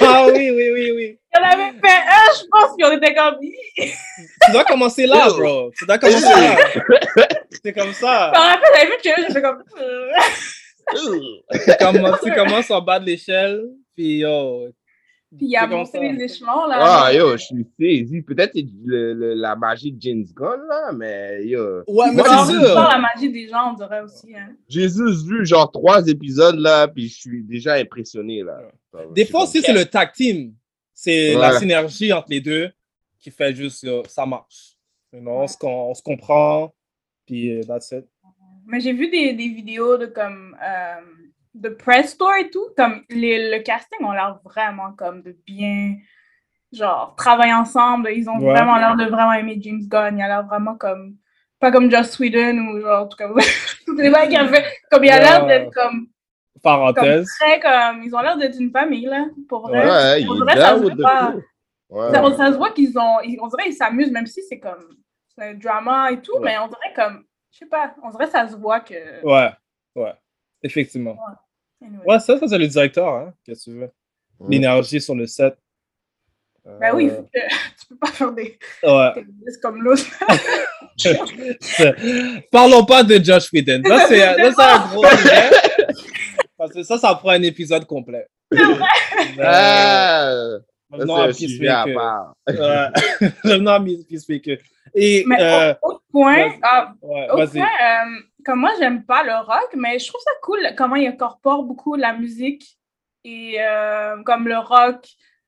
[0.00, 1.18] ah oui, oui, oui, oui.
[1.34, 5.28] Il en avait fait un je pense puis on était comme Tu dois commencer là,
[5.28, 5.70] bro.
[5.76, 6.56] Tu dois commencer là.
[7.64, 8.32] C'est comme ça.
[8.34, 10.10] Je me rappelle j'avais vu que j'étais comme euh.
[10.94, 13.62] Tu commences, tu commences en bas de l'échelle,
[13.96, 14.68] puis yo.
[15.36, 16.00] Puis il a monté ça.
[16.00, 16.76] les échelons là.
[17.06, 18.22] Ah, yo, je suis saisi.
[18.22, 21.82] Peut-être c'est le- le- la magie de James Gunn, là, mais yo.
[21.88, 22.74] Ouais, mais c'est sûr.
[22.74, 24.54] la magie des gens on dirait aussi hein.
[24.68, 28.58] J'ai juste vu genre trois épisodes, là, puis je suis déjà impressionné, là.
[29.12, 30.54] Des fois aussi, c'est le tag team.
[30.94, 31.40] C'est Ouais.
[31.40, 32.70] la synergie entre les deux
[33.18, 34.76] qui fait juste yo, ça marche.
[35.12, 36.72] Know, on, se, com- on se comprend,
[37.26, 38.04] puis euh, that's it.
[38.66, 41.00] Mais j'ai vu des, des vidéos de comme euh,
[41.60, 45.96] de press tour et tout, comme les, le casting ont l'air vraiment comme de bien
[46.72, 48.50] genre travailler ensemble, ils ont Ouais.
[48.52, 51.16] vraiment l'air de vraiment aimer James Gunn, il a l'air vraiment comme
[51.58, 53.28] pas comme Joss Whedon ou genre en tout cas
[53.86, 56.08] tous les mecs qui ont fait comme il a l'air d'être comme, comme
[56.62, 57.26] Parenthèse.
[57.40, 59.88] très comme ils ont l'air d'être une famille là pour vrai.
[59.88, 60.82] Ouais, il On est dirait ça se.
[61.88, 62.10] Ouais.
[62.12, 64.96] Ça, ça se voit qu'ils ont ils- on dirait qu'ils s'amusent même si c'est comme
[65.38, 66.40] c'est un drama et tout, Ouais.
[66.44, 69.50] mais on dirait comme je sais pas, on dirait ça se voit que Ouais,
[69.94, 70.12] ouais.
[70.62, 71.16] Effectivement.
[71.86, 72.04] Anyway.
[72.06, 73.90] Ouais, ça, ça c'est le directeur, hein, qu'est-ce que tu veux.
[74.48, 75.56] L'énergie sur le set.
[76.80, 77.38] Ben oui, Euh, faut que-
[77.78, 79.12] tu peux pas faire des, ouais.
[79.24, 80.04] des comme l'autre.
[82.50, 83.82] Parlons pas de Josh Whedon.
[83.88, 85.50] Là, c'est un gros sujet.
[86.58, 88.26] Parce que ça, ça prend un épisode complet.
[89.38, 90.58] Euh,
[90.90, 91.94] revenons à un sujet à Peacemaker.
[91.94, 92.34] part.
[92.48, 92.88] Ouais.
[93.44, 94.58] Revenons à Peacemaker.
[94.94, 97.58] Et, Mais euh, au- autre point, ah, ouais, autre vas-y.
[97.58, 101.06] point euh, comme moi, j'aime pas le rock, mais je trouve ça cool comment il
[101.08, 102.78] incorpore beaucoup la musique
[103.24, 105.06] et euh, comme le rock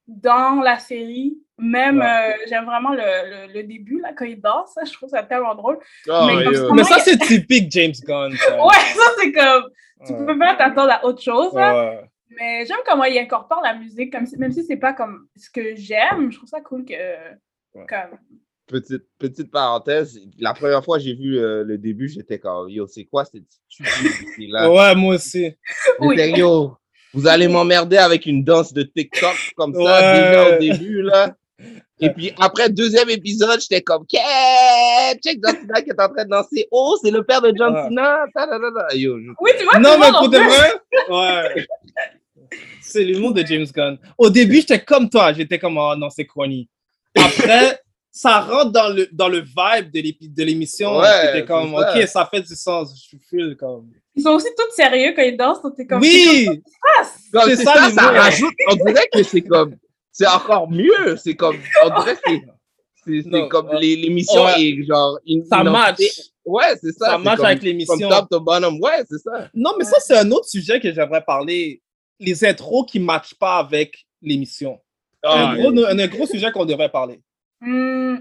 [0.08, 1.38] dans la série.
[1.60, 2.06] Même, Ouais.
[2.06, 2.98] euh, j'aime vraiment le,
[3.48, 5.78] le, le début, là, quand il danse, ça, je trouve ça tellement drôle.
[6.08, 8.32] Oh, Mais ça- Mais ça, c'est typique James Gunn.
[8.36, 8.56] ça.
[8.64, 9.64] Ouais, ça, c'est comme,
[10.06, 10.26] tu Ouais.
[10.26, 11.52] peux pas t'attendre à autre chose.
[12.38, 15.50] Mais j'aime comment il incorpore la musique, comme si- même si c'est pas comme ce
[15.50, 16.94] que j'aime, je trouve ça cool que
[17.74, 18.18] comme
[18.68, 22.86] petite, petite parenthèse, la première fois que j'ai vu euh, le début, j'étais comme, yo,
[22.86, 24.70] c'est quoi cette stupidité là?
[24.70, 25.52] Ouais, moi aussi.
[25.98, 26.16] Oui.
[26.36, 26.76] Yo,
[27.12, 30.20] vous allez m'emmerder avec une danse de TikTok comme ça, Ouais.
[30.28, 31.34] déjà au début, là.
[32.00, 36.24] Et puis après, deuxième épisode, j'étais comme, qu'est-ce check John Cena qui est en train
[36.24, 36.68] de danser.
[36.70, 37.82] Oh, c'est le père de John Ouais.
[37.88, 38.18] Cena.
[38.94, 40.72] Yo, je- Oui, tu vois, Non, mais monde en pour de vrai,
[41.10, 41.66] ouais.
[42.80, 43.98] C'est l'humour de James Gunn.
[44.16, 45.32] Au début, j'étais comme toi.
[45.32, 46.68] J'étais comme, oh non, c'est corny.
[47.16, 47.80] Après,
[48.10, 50.98] ça rentre dans le, dans le vibe de l'émission.
[50.98, 52.92] Ouais, comme, ok, ça fait du sens.
[52.96, 53.90] Je suis feel comme.
[54.16, 56.00] Ils sont aussi tous sérieux quand ils dansent, donc t'es comme.
[56.00, 56.48] Oui!
[57.04, 58.54] c'est comme ça ça, ça, rajoute.
[58.70, 59.76] On dirait que c'est comme.
[60.10, 61.16] C'est encore mieux.
[61.22, 61.56] C'est comme.
[61.84, 62.20] On dirait que
[63.04, 63.48] c'est.
[63.48, 64.60] Comme l'émission Ouais.
[64.62, 65.18] est genre.
[65.26, 66.00] Une, Ça une match.
[66.44, 67.06] Ouais, c'est ça.
[67.12, 68.08] Ça match comme- avec l'émission.
[68.08, 68.80] top to bottom.
[68.80, 69.48] Ouais, c'est ça.
[69.54, 71.80] Non, mais ça, c'est un autre sujet que j'aimerais parler.
[72.18, 74.78] Les intros qui ne matchent pas avec l'émission.
[75.22, 77.20] Ah, un, gros, un, un gros sujet qu'on devrait parler.
[77.60, 78.16] Hmm,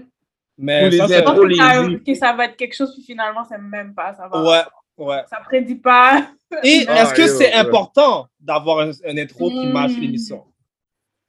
[0.58, 3.94] Mais ça, c'est- que ça, que ça va être quelque chose, puis finalement, c'est même
[3.94, 4.14] pas.
[4.14, 4.42] Ça va.
[4.42, 5.22] Ouais, ouais.
[5.30, 6.28] Ça prédit pas.
[6.64, 7.54] Et Ah, est-ce que yo, c'est ouais.
[7.54, 9.72] important d'avoir un, un intro qui Mm.
[9.72, 10.44] matche l'émission?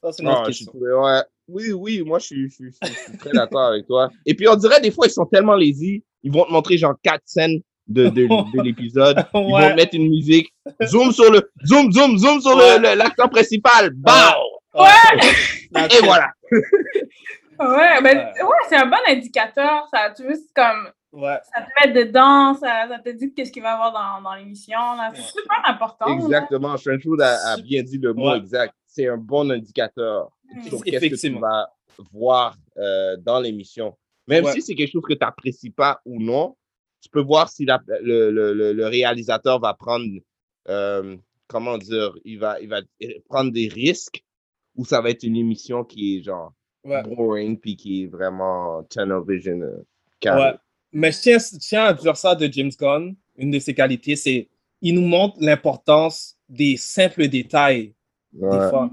[0.03, 1.21] Ça, c'est Ah, je ouais.
[1.51, 4.09] Oui, oui, moi, je suis, je suis- je suis- je suis très d'accord avec toi.
[4.25, 6.93] Et puis, on dirait, des fois, ils sont tellement lazy, ils vont te montrer genre
[7.03, 9.17] quatre scènes de, de, de l'épisode.
[9.33, 9.71] Ils vont Ouais.
[9.71, 10.53] te mettre une musique.
[10.85, 12.77] Zoom sur le, zoom, zoom, zoom sur Ouais.
[12.79, 13.89] le, l'acteur principal.
[13.91, 14.33] Bam!
[15.73, 16.31] That's Et voilà.
[17.59, 18.43] Ouais, mais Ouais.
[18.43, 19.87] ouais, c'est un bon indicateur.
[19.93, 20.89] Ça, tu veux, c'est comme.
[21.11, 21.37] Ouais.
[21.53, 24.35] Ça te met dedans, ça, ça te dit qu'est-ce qu'il va y avoir dans, dans
[24.35, 24.77] l'émission.
[25.13, 25.27] C'est Ouais.
[25.27, 26.07] super important.
[26.19, 26.77] Exactement.
[26.77, 28.37] Strangewood a, a bien dit le mot Ouais.
[28.37, 28.75] exact.
[28.85, 30.63] C'est un bon indicateur Mm.
[30.63, 31.69] sur qu'est-ce que tu vas
[32.11, 33.95] voir euh, dans l'émission.
[34.27, 34.53] Même Ouais.
[34.53, 36.55] si c'est quelque chose que tu n'apprécies pas ou non,
[37.01, 40.05] tu peux voir si la- le, le- le- le réalisateur va prendre,
[40.69, 42.81] euh, comment dire, il va, il va
[43.27, 44.23] prendre des risques
[44.75, 46.53] ou ça va être une émission qui est genre
[46.83, 47.03] Ouais.
[47.03, 49.85] boring puis qui est vraiment television euh,
[50.19, 50.51] carré.
[50.51, 50.55] Ouais.
[50.93, 53.15] Mais je tiens, je tiens à dire ça de James Gunn.
[53.37, 54.47] Une de ses qualités, c'est
[54.81, 57.93] il nous montre l'importance des simples détails.
[58.31, 58.69] Des Ouais.
[58.69, 58.89] fois.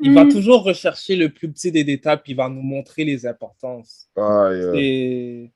[0.00, 0.28] Il va Mm.
[0.32, 4.08] toujours rechercher le plus petit des détails, puis il va nous montrer les importances.
[4.16, 4.72] Ah, yeah.
[4.76, 5.50] Et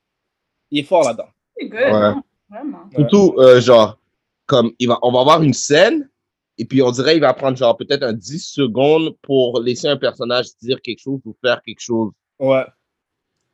[0.69, 1.29] il est fort là-dedans.
[1.57, 1.79] C'est good.
[1.79, 1.91] Ouais.
[1.91, 2.79] hein, Vraiment.
[2.91, 2.95] Ouais.
[2.97, 3.97] Surtout, euh, genre,
[4.45, 6.09] comme il va, on va avoir une scène,
[6.57, 9.97] et puis on dirait il va prendre genre peut-être un 10 secondes pour laisser un
[9.97, 12.11] personnage dire quelque chose ou faire quelque chose.
[12.39, 12.65] Ouais,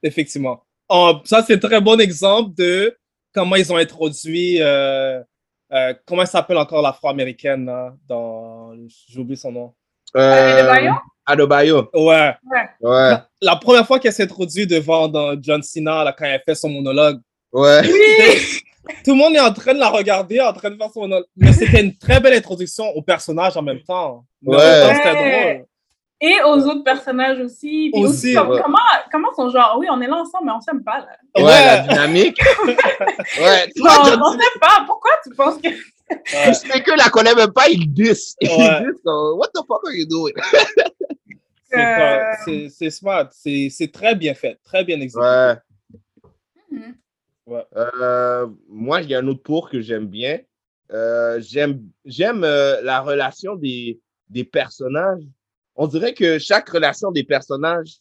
[0.04, 0.64] effectivement.
[0.89, 2.97] Oh, ça, c'est un très bon exemple de
[3.34, 4.62] comment ils ont introduit.
[4.62, 5.22] euh,
[5.72, 8.74] euh, comment elle s'appelle encore l'afro-américaine là, dans.
[9.08, 9.74] J'ai oublié son nom.
[10.16, 10.93] Euh, Adebayo?
[11.28, 11.89] Adebayo.
[11.93, 12.36] Ouais.
[12.43, 12.70] Ouais.
[12.82, 13.10] Ouais.
[13.12, 16.56] La, la première fois qu'elle s'est introduite devant dans John Cena, là, quand elle fait
[16.56, 17.20] son monologue,
[17.52, 17.82] Ouais.
[19.06, 21.10] tout le monde est en train de la regarder, en train de faire son.
[21.36, 24.24] Mais c'était une très belle introduction au personnage en même temps.
[24.42, 24.64] Mais Ouais.
[24.64, 25.54] même temps, C'était Ouais.
[25.54, 25.66] drôle.
[26.22, 27.92] Et aux autres personnages aussi.
[27.94, 28.62] Puis aussi, Aussi, comme- ouais.
[28.62, 28.78] comment,
[29.10, 31.00] comment sont genre, oui, on est là ensemble, mais on s'aime pas.
[31.00, 31.08] Là.
[31.38, 31.66] Ouais, Ouais.
[31.66, 32.38] la dynamique.
[33.40, 33.72] ouais.
[33.76, 34.84] Genre, John on s'aime pas.
[34.86, 35.70] Pourquoi tu penses que.
[35.70, 36.46] Ouais.
[36.48, 38.36] Peacemaker la connaît même pas, il diss.
[38.42, 38.80] Il Ouais.
[38.82, 40.34] diss What the fuck are you doing?
[41.72, 43.28] C'est Euh, c'est- c'est smart.
[43.32, 44.58] C'est c'est très bien fait.
[44.66, 45.24] Très bien exécuté.
[45.24, 45.54] Ouais.
[47.76, 50.39] Euh, moi, il y a un autre pour que j'aime bien.
[50.91, 55.24] Euh, j'aime j'aime euh, la relation des, des personnages.
[55.76, 58.00] On dirait que chaque relation des personnages,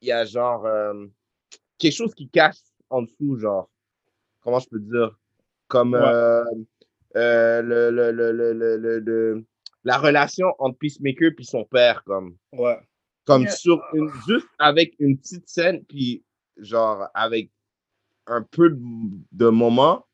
[0.00, 1.06] il y a genre euh,
[1.78, 2.56] quelque chose qui cache
[2.90, 3.70] en dessous, genre.
[4.40, 5.16] Comment je peux dire?
[5.68, 6.00] Comme Ouais.
[6.02, 6.44] euh,
[7.16, 9.44] euh, le, le, le, le, le, le- le-
[9.84, 12.78] la relation entre Peacemaker puis son père, comme Ouais.
[13.24, 13.50] comme Yeah.
[13.52, 16.24] sur une, juste avec une petite scène puis
[16.56, 17.50] genre avec
[18.26, 18.78] un peu de,
[19.32, 20.06] de moments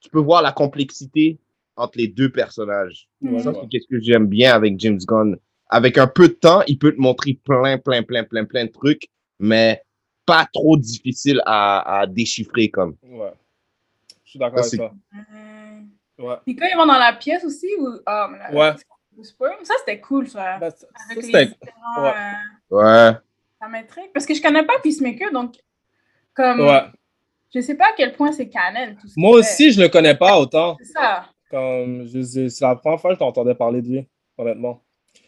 [0.00, 1.38] tu peux voir la complexité
[1.76, 5.36] entre les deux personnages Ouais, ça c'est qu'est-ce que j'aime bien avec James Gunn
[5.68, 8.70] avec un peu de temps il peut te montrer plein plein plein plein plein de
[8.70, 9.82] trucs mais
[10.26, 13.32] pas trop difficile à, à déchiffrer comme Ouais.
[14.24, 14.94] Je suis d'accord Ça, avec toi.
[15.12, 15.90] Mhm.
[16.18, 16.34] Ouais.
[16.44, 17.88] Puis quand ils vont dans la pièce aussi, ou.
[18.06, 18.74] Ah, mais là, Ouais.
[19.62, 20.58] Ça, c'était cool, ça.
[20.58, 21.52] Ça- Avec ça, les ouais.
[22.72, 23.12] euh, ouais
[23.60, 24.10] ça m'intrigue.
[24.12, 25.54] Parce que je connais pas Peacemaker, donc.
[26.34, 26.60] Comme.
[26.60, 26.82] Ouais.
[27.54, 28.94] Je sais pas à quel point c'est canon.
[29.00, 29.48] Tout ce qu'il Moi fait.
[29.48, 30.76] aussi, je le connais pas autant.
[30.80, 31.26] C'est ça.
[31.50, 34.82] Comme je sais- c'est la première fois que je t'entendais parler de lui, honnêtement.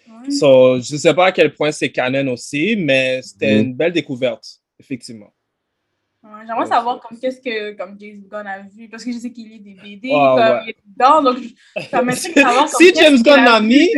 [0.09, 0.31] Ouais.
[0.31, 3.61] So, je sais pas à quel point c'est canon aussi, mais c'était Mhm.
[3.67, 4.45] une belle découverte,
[4.81, 5.33] effectivement.
[6.25, 9.19] Ouais, J'aimerais Ouais, savoir comme qu'est-ce que comme James Gunn a vu parce que je
[9.19, 10.61] sais qu'il lit des BD comme ouais.
[10.65, 13.89] il est dedans donc je- ça m'intrigue de savoir si James Gunn a l'a mis,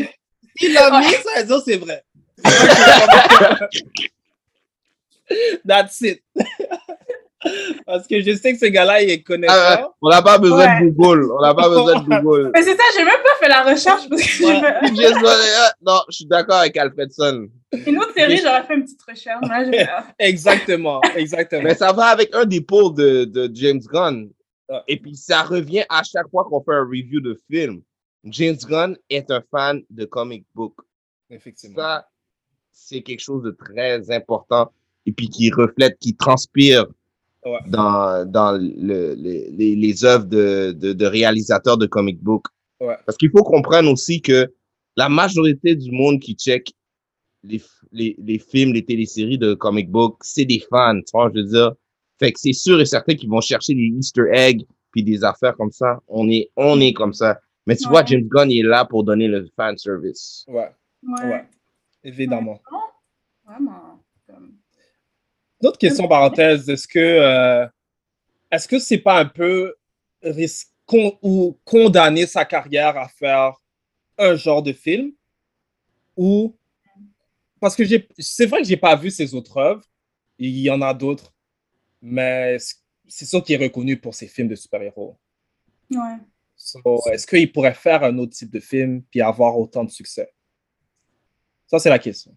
[0.61, 1.01] il l'a Ouais.
[1.01, 2.05] mis, ça veut dire c'est vrai.
[5.65, 6.23] That's it.
[7.87, 9.57] Parce que je sais que ce gars-là, il est connaisseur.
[9.57, 11.31] Ah, on n'a pas besoin de Google.
[11.33, 12.51] On n'a pas besoin de Google.
[12.55, 16.27] Mais c'est ça, j'ai même pas fait la recherche parce que Smollett, non, je suis
[16.27, 17.49] d'accord avec Alfredson.
[17.87, 19.49] une autre série, j'aurais fait une petite recherche.
[19.49, 20.07] Là.
[20.19, 21.63] Exactement, exactement.
[21.63, 24.31] Mais ça va avec un des pôles de, de James Gunn.
[24.87, 27.83] Et puis ça revient à chaque fois qu'on fait un review de film.
[28.25, 30.75] James Gunn est un fan de comic book.
[31.31, 31.77] Effectivement.
[31.77, 32.09] Ça,
[32.73, 34.71] c'est quelque chose de très important
[35.07, 36.87] et puis qui reflète, qui transpire
[37.45, 37.59] Ouais.
[37.69, 42.45] dans, dans le- les, les, les œuvres de, de, de réalisateurs de comic book.
[42.81, 42.97] Ouais.
[43.07, 44.53] Parce qu'il faut comprendre aussi que
[44.97, 46.73] la majorité du monde qui check
[47.43, 47.63] les,
[47.93, 51.47] les, les films, les téléséries de comic book, c'est des fans, tu vois, je veux
[51.47, 51.73] dire?
[52.19, 55.57] Fait que c'est sûr et certain qu'ils vont chercher des easter eggs puis des affaires
[55.57, 56.01] comme ça.
[56.09, 57.41] On est, on est comme ça.
[57.67, 58.05] Mais tu vois.
[58.05, 60.45] James Gunn, il est là pour donner le fan service.
[60.49, 60.69] Ouais,
[61.03, 61.25] Ouais.
[61.31, 61.45] ouais,
[62.05, 62.61] évidemment.
[63.47, 63.90] Vraiment.
[65.61, 66.69] D'autres questions parenthèses.
[66.69, 67.67] Est-ce que euh,
[68.51, 69.75] est-ce que c'est pas un peu
[70.23, 73.55] risque con- ou condamner sa carrière à faire
[74.19, 75.13] un genre de film?
[76.17, 76.57] Ou
[77.61, 77.83] parce que
[78.19, 79.85] c'est vrai que j'ai pas vu ses autres œuvres.
[80.39, 81.35] Il y en a d'autres,
[82.01, 82.57] mais
[83.07, 85.19] c'est sûr qu'il est reconnu pour ses films de super-héros.
[85.91, 86.17] Ouais.
[86.57, 90.33] So, est-ce qu'il pourrait faire un autre type de film puis avoir autant de succès?
[91.67, 92.35] Ça, c'est la question.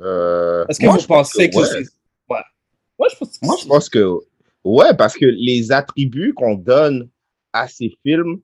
[0.00, 1.66] Euh, Est-ce que moi, vous je pense pensez que, ouais.
[1.66, 1.78] c'est.
[2.28, 2.42] Ouais.
[2.98, 4.18] Moi, je pense que Moi, je pense que
[4.64, 7.08] ouais, parce que les attributs qu'on donne
[7.52, 8.40] à ces films,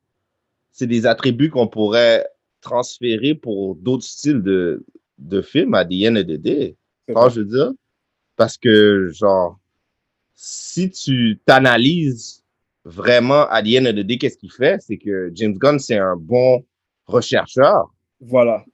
[0.73, 2.27] c'est des attributs qu'on pourrait
[2.61, 4.85] transférer pour d'autres styles de,
[5.19, 6.77] de films à the end of the day.
[7.09, 7.31] Vrai.
[7.31, 7.73] je veux dire?
[8.37, 9.59] Parce que, genre,
[10.35, 12.43] si tu t'analyses
[12.85, 14.81] vraiment à the end of the day, qu'est-ce qu'il fait?
[14.81, 16.65] C'est que James Gunn, c'est un bon
[17.07, 17.93] rechercheur.
[18.21, 18.65] Voilà.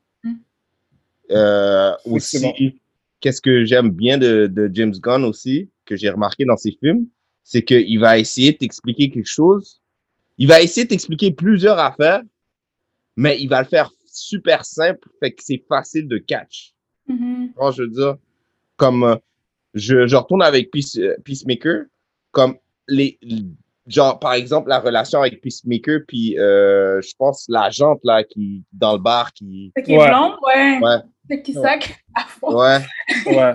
[1.30, 2.80] Euh, aussi,
[3.20, 7.06] qu'est-ce que j'aime bien de, de James Gunn aussi, que j'ai remarqué dans ses films,
[7.42, 9.80] c'est qu'il va essayer de t'expliquer quelque chose.
[10.38, 12.22] Il va essayer de t'expliquer plusieurs affaires,
[13.16, 16.74] mais il va le faire super simple, fait que c'est facile de catch.
[17.56, 18.16] Quand je veux dire,
[18.76, 19.16] comme euh,
[19.74, 21.84] je, je retourne avec Peace, euh, Peacemaker,
[22.30, 22.56] comme
[22.88, 23.18] les,
[23.86, 28.92] genre par exemple la relation avec Peacemaker, puis euh, je pense l'agente là qui dans
[28.92, 30.10] le bar qui, qu'il est Ouais.
[30.42, 30.78] ouais.
[30.80, 30.96] ouais,
[31.30, 32.56] Fait qu'il sac à fond.
[32.58, 32.78] ouais.
[33.26, 33.54] Ouais.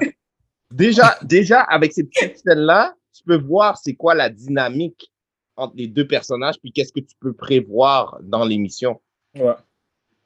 [0.72, 5.12] déjà, déjà, avec ces petites scènes-là, tu peux voir c'est quoi la dynamique
[5.58, 9.02] entre les deux personnages, puis qu'est-ce que tu peux prévoir dans l'émission.
[9.36, 9.54] Ouais.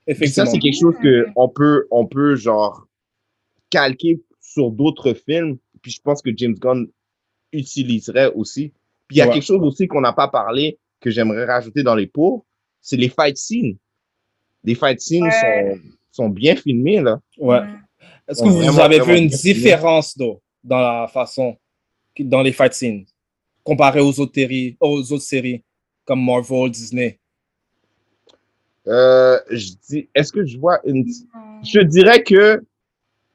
[0.08, 0.52] Puis ça, Effectivement.
[0.52, 2.88] c'est quelque chose que on peut, on peut genre
[3.70, 5.58] calquer sur d'autres films.
[5.82, 6.88] Puis je pense que James Gunn
[7.54, 8.70] utiliserait aussi.
[9.08, 9.34] Puis il y a Ouais.
[9.34, 12.46] quelque chose aussi qu'on n'a pas parlé que j'aimerais rajouter dans les pots,
[12.82, 13.78] c'est les fight scenes.
[14.64, 15.32] Les fight scenes Ouais.
[15.76, 15.80] sont,
[16.20, 17.20] sont bien filmés là.
[17.38, 17.62] Ouais.
[18.28, 21.56] Est-ce que vous avez vu une différence, though, dans la façon,
[22.20, 23.06] dans les fight scenes,
[23.64, 25.64] comparé aux autres, séries, aux autres séries,
[26.06, 27.20] comme Marvel, Disney?
[28.88, 31.06] Euh, je dis, est-ce que je vois une,
[31.64, 32.64] je dirais que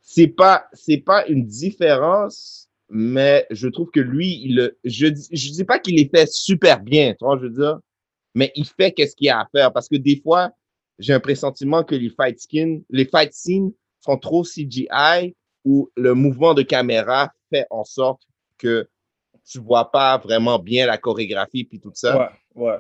[0.03, 5.29] c'est pas c'est pas une différence mais je trouve que lui il le- je dis
[5.33, 7.79] je dis pas qu'il les fait super bien tu vois je veux dire
[8.35, 10.51] mais il fait qu'est-ce qu'il y a à faire parce que des fois
[10.99, 15.35] j'ai un pressentiment que les fight scenes les fight scenes sont trop CGI
[15.65, 18.23] ou le mouvement de caméra fait en sorte
[18.59, 18.89] que
[19.45, 22.79] tu vois pas vraiment bien la chorégraphie puis tout ça Ouais, ouais.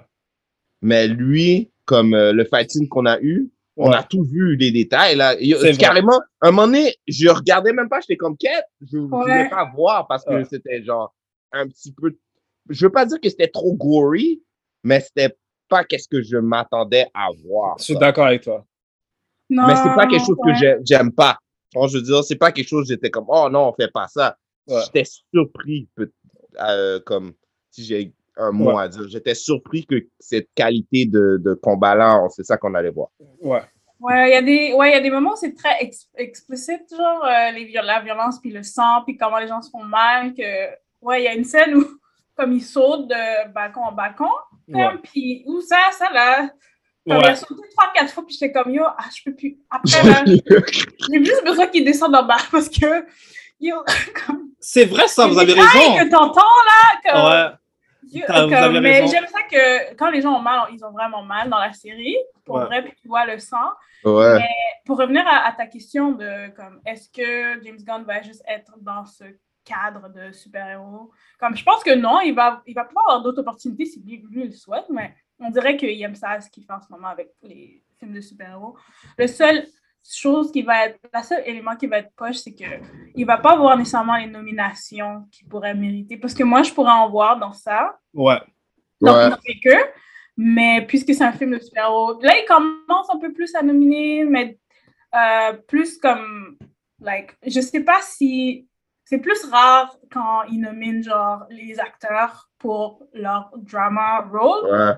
[0.82, 3.96] mais lui comme euh, le fight scene qu'on a eu on Ouais.
[3.96, 5.34] a tout vu les détails là.
[5.76, 9.50] Carrément, un moment donné, je regardais même pas, j'étais comme quête, je ne voulais Ouais.
[9.50, 10.44] pas voir parce que Ouais.
[10.44, 11.12] c'était genre
[11.50, 12.16] un petit peu.
[12.68, 14.44] Je veux pas dire que c'était trop gory,
[14.84, 15.36] mais c'était
[15.68, 17.76] pas qu'est-ce que je m'attendais à voir.
[17.78, 18.64] Je suis d'accord avec toi.
[19.50, 20.52] Non, Mais c'est pas quelque chose ouais.
[20.52, 21.38] que j'ai- j'aime pas.
[21.74, 24.36] Je veux dire, c'est pas quelque chose j'étais comme oh non, on fait pas ça.
[24.68, 24.80] Ouais.
[24.84, 25.88] J'étais surpris,
[26.60, 27.32] euh, comme
[27.70, 28.84] si j'ai un mot Ouais.
[28.84, 29.08] à dire.
[29.08, 33.08] J'étais surpris que cette qualité de, de combat-là, c'est ça qu'on allait voir.
[33.40, 33.62] Ouais.
[34.00, 36.08] Ouais, il y a des, ouais, il y a des moments où c'est très ex-
[36.16, 39.70] explicite, genre euh, les viol- la violence, puis le sang, puis comment les gens se
[39.70, 40.34] font mal.
[40.34, 40.42] Que,
[41.02, 41.84] ouais, il y a une scène où,
[42.36, 44.28] comme ils sautent de balcon en balcon.
[45.02, 46.48] Puis où ça, ça là,
[47.06, 47.28] comme Ouais.
[47.28, 49.58] a sauté trois, quatre fois, puis j'étais comme yo, ah, je peux plus.
[49.70, 53.06] Après, là, j'ai juste besoin qu'il descende en bas parce que,
[53.60, 53.76] yo,
[54.26, 55.94] comme, C'est vrai, ça, vous avez raison.
[55.96, 57.56] que t'entends là, comme, Ouais.
[58.12, 59.12] Yo, T'as- vous comme- avez mais raison.
[59.12, 62.16] j'aime ça que quand les gens ont mal, ils ont vraiment mal dans la série,
[62.44, 62.64] pour Ouais.
[62.66, 63.56] vrai, puis tu vois le sang.
[64.04, 64.38] Ouais.
[64.84, 68.72] Pour revenir à, à ta question de comme est-ce que James Gunn va juste être
[68.82, 69.24] dans ce
[69.64, 73.40] cadre de super-héros, comme je pense que non, il va, il va pouvoir avoir d'autres
[73.40, 76.72] opportunités si lui, lui le souhaite, mais on dirait qu'il aime ça, ce qu'il fait
[76.72, 78.76] en ce moment avec les films de super-héros.
[79.18, 79.66] Le seul,
[80.06, 82.64] chose qui va être, la seule élément qui va être poche, c'est que
[83.14, 86.16] il va pas avoir nécessairement les nominations qu'il pourrait mériter.
[86.18, 87.98] Parce que moi, je pourrais en voir dans ça.
[88.12, 88.40] Ouais.
[89.00, 89.30] Donc, Ouais.
[89.44, 89.76] fait que.
[90.36, 94.24] Mais puisque c'est un film de super-héros, là, il commence un peu plus à nominer,
[94.24, 94.58] mais
[95.14, 96.58] euh, plus comme,
[97.00, 98.66] like, je sais pas si,
[99.05, 104.70] c'est plus rare quand ils nominent, genre, les acteurs pour leur drama role.
[104.70, 104.94] Ouais.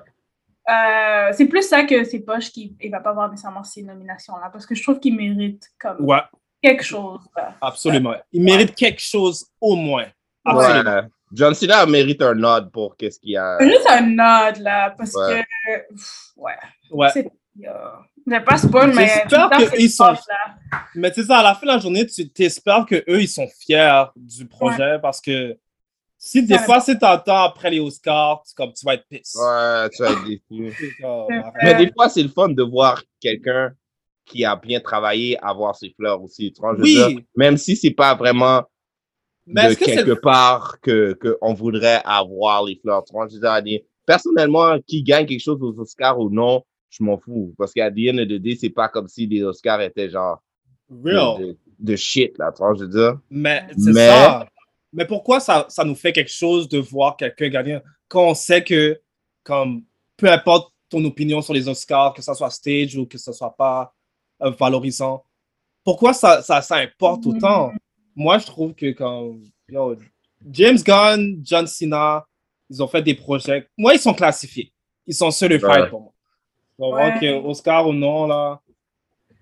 [0.69, 4.51] Euh, c'est plus ça que c'est poche qu'il ne va pas avoir nécessairement ces nominations-là,
[4.53, 6.23] parce que je trouve qu'il mérite comme Ouais,
[6.63, 7.21] quelque chose.
[7.37, 7.55] là.
[7.61, 8.15] absolument.
[8.33, 10.07] Il mérite quelque chose au moins.
[10.45, 11.03] Absolument.
[11.33, 13.59] John Cena mérite un nod pour qu'est-ce qu'il y a.
[13.61, 15.45] Juste un nod, là, parce Ouais.
[15.45, 16.53] que, pff, ouais,
[16.91, 17.09] Ouais.
[18.45, 19.07] Pas spoil, mais...
[19.07, 20.19] J'espère tout le temps, qu'ils sont- là.
[20.95, 23.47] Mais c'est ça, à la fin de la journée, tu t'espères que eux ils sont
[23.61, 25.57] fiers du projet parce que
[26.19, 26.61] si des Ouais.
[26.61, 29.35] fois, si t'entends après les Oscars, tu, comme, tu vas être pisse.
[29.37, 30.75] Ouais, tu vas être déçu.
[31.63, 33.73] Mais des fois, c'est le fun de voir quelqu'un
[34.25, 36.53] qui a bien travaillé avoir ses fleurs aussi.
[36.53, 36.95] Tu vois, je veux Oui.
[36.95, 38.65] dire, même si c'est pas vraiment
[39.47, 43.05] Mais de que quelque part que, que on voudrait avoir les fleurs.
[43.05, 46.29] Tu vois, je veux dire, à des- personnellement, qui gagne quelque chose aux Oscars ou
[46.31, 47.55] non, je m'en fous.
[47.59, 50.43] Parce qu'à the end of the day, c'est pas comme si les Oscars étaient genre
[50.91, 51.57] real?
[51.79, 52.53] de, shit, là.
[52.53, 53.19] Tu vois, je veux dire?
[53.31, 54.49] Mais c'est Mais- ça.
[54.93, 57.79] Mais pourquoi ça, ça nous fait quelque chose de voir quelqu'un gagner?
[58.09, 58.99] Quand on sait que,
[59.43, 59.83] comme,
[60.17, 63.55] peu importe ton opinion sur les Oscars, que ça soit stage ou que ce soit
[63.55, 63.93] pas
[64.43, 65.23] euh, valorisant,
[65.85, 67.73] pourquoi ça, ça, ça importe autant?
[68.15, 69.97] Moi, je trouve que comme yo,
[70.51, 72.25] James Gunn, John Cena,
[72.71, 73.69] ils ont fait des projets.
[73.77, 74.73] Moi, ils sont classifiés.
[75.07, 75.91] Ils sont certified Ouais.
[75.91, 76.13] pour moi.
[76.79, 77.39] Donc, Ouais.
[77.41, 78.61] ok, Oscar ou non, là.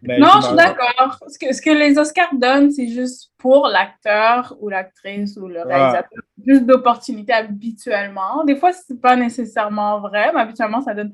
[0.03, 1.18] Mais Non, je suis d'accord.
[1.28, 5.64] Ce que, ce que les Oscars donnent, c'est juste pour l'acteur ou l'actrice ou le
[5.64, 5.74] Ouais.
[5.74, 6.22] réalisateur.
[6.43, 8.45] Plus d'opportunités habituellement.
[8.45, 11.12] Des fois, c'est pas nécessairement vrai, mais habituellement, ça donne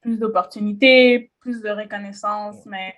[0.00, 2.56] plus d'opportunités, plus de reconnaissance.
[2.66, 2.94] Mais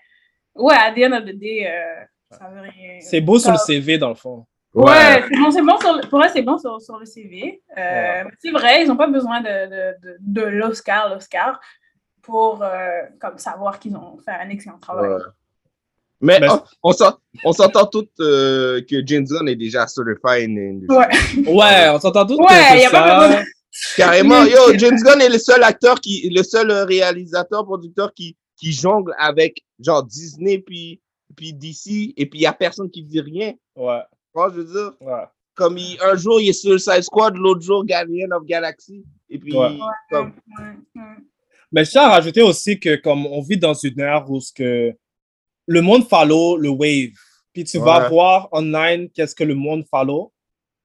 [0.55, 2.05] ouais, à the end of the day, euh,
[2.37, 2.99] ça veut rien.
[3.01, 4.47] C'est beau sur le CV, dans le fond.
[4.73, 7.63] Ouais, c'est bon, c'est bon sur le- pour eux, c'est bon sur, sur le CV.
[7.77, 8.31] Euh, Ouais.
[8.41, 11.61] C'est vrai, ils n'ont pas besoin de, de, de, de l'Oscar, l'Oscar,
[12.25, 15.11] pour euh, comme savoir qu'ils ont fait un excellent travail.
[15.11, 15.21] Ouais.
[16.21, 20.81] Mais on, on s'en- on s'entend tous euh, que James Gunn est déjà certified in.
[20.89, 21.09] Ouais.
[21.47, 23.27] Ouais, on s'entend tous Ouais, que y a pas ça.
[23.29, 23.45] besoin
[23.97, 28.73] Carrément, yo, James Gunn est le seul acteur qui, le seul réalisateur, producteur qui, qui
[28.73, 31.01] jongle avec genre Disney puis,
[31.37, 33.53] puis DC et puis il y a personne qui dit rien.
[33.77, 34.01] Ouais,
[34.35, 35.25] Moi, je veux dire, ouais.
[35.57, 39.39] comme il- un jour il est sur Suicide Squad, l'autre jour Guardian of Galaxy et
[39.39, 39.77] puis Ouais.
[40.11, 40.65] comme Ouais,
[40.95, 41.03] ouais.
[41.75, 44.53] Mais je tiens à rajouter aussi que comme on vit dans une ère où ce
[44.53, 44.95] que
[45.67, 47.11] le monde follow le wave.
[47.53, 50.33] Puis tu vas voir online qu'est-ce que le monde follow.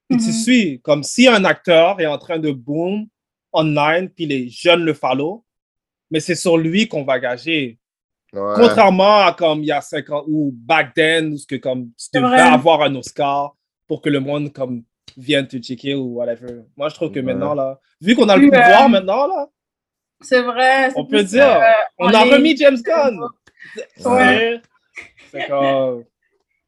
[0.09, 0.31] Puis tu Mhm.
[0.33, 0.81] suis.
[0.81, 3.07] Comme si un acteur est en train de boom
[3.53, 5.45] online, puis les jeunes le follow,
[6.09, 7.77] mais c'est sur lui qu'on va gager.
[8.33, 8.53] ouais.
[8.55, 12.09] Contrairement à comme il y a 50 ou back then, où ce que comme tu
[12.13, 12.41] devais vrai.
[12.41, 13.55] avoir un Oscar
[13.87, 14.83] pour que le monde comme
[15.17, 16.61] vienne te checker ou whatever.
[16.77, 17.25] Moi, je trouve que Ouais.
[17.25, 19.49] maintenant, là, vu qu'on a le pouvoir maintenant, là,
[20.21, 20.89] C'est vrai.
[20.91, 23.19] c'est on peut dire, euh, on a remis James Gunn.
[24.05, 24.61] Ouais.
[25.31, 26.03] C'est comme.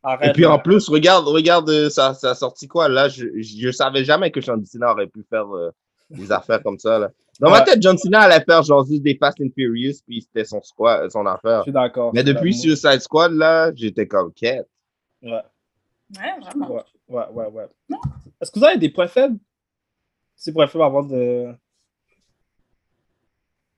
[0.03, 0.29] Arrête.
[0.29, 3.07] Et puis en plus, regarde, regarde, euh, ça, ça a sorti quoi là?
[3.07, 5.71] Je, je, je savais jamais que John Cena aurait pu faire euh,
[6.09, 6.99] des affaires comme ça.
[6.99, 7.11] Là.
[7.39, 10.43] Dans ma tête, John Cena allait faire genre juste des Fast and Furious, puis c'était
[10.45, 11.59] son squad, son affaire.
[11.59, 12.11] Je suis d'accord.
[12.13, 14.67] Mais depuis Suicide Squad, là, j'étais comme quête.
[15.21, 15.31] Ouais,
[16.17, 16.71] Ouais, vraiment.
[16.75, 17.47] ouais, ouais, ouais.
[17.89, 17.97] ouais.
[18.41, 19.37] Est-ce que vous avez des points faibles?
[20.35, 21.47] Si points faibles avant de.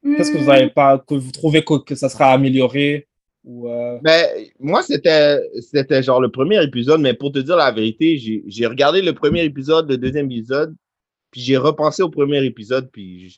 [0.04, 3.08] Qu'est-ce que vous avez pas, que vous trouvez que, que ça sera amélioré?
[3.46, 7.72] Ou, euh, Mais moi, c'était c'était genre le premier épisode, mais pour te dire la
[7.72, 10.76] vérité, j'ai j'ai regardé le premier épisode, le deuxième épisode,
[11.32, 13.38] puis j'ai repensé au premier épisode, puis je,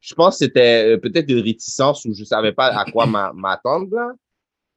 [0.00, 3.32] je pense que c'était euh, peut-être une réticence où je savais pas à quoi m'a-
[3.34, 3.94] m'attendre.
[3.94, 4.12] là.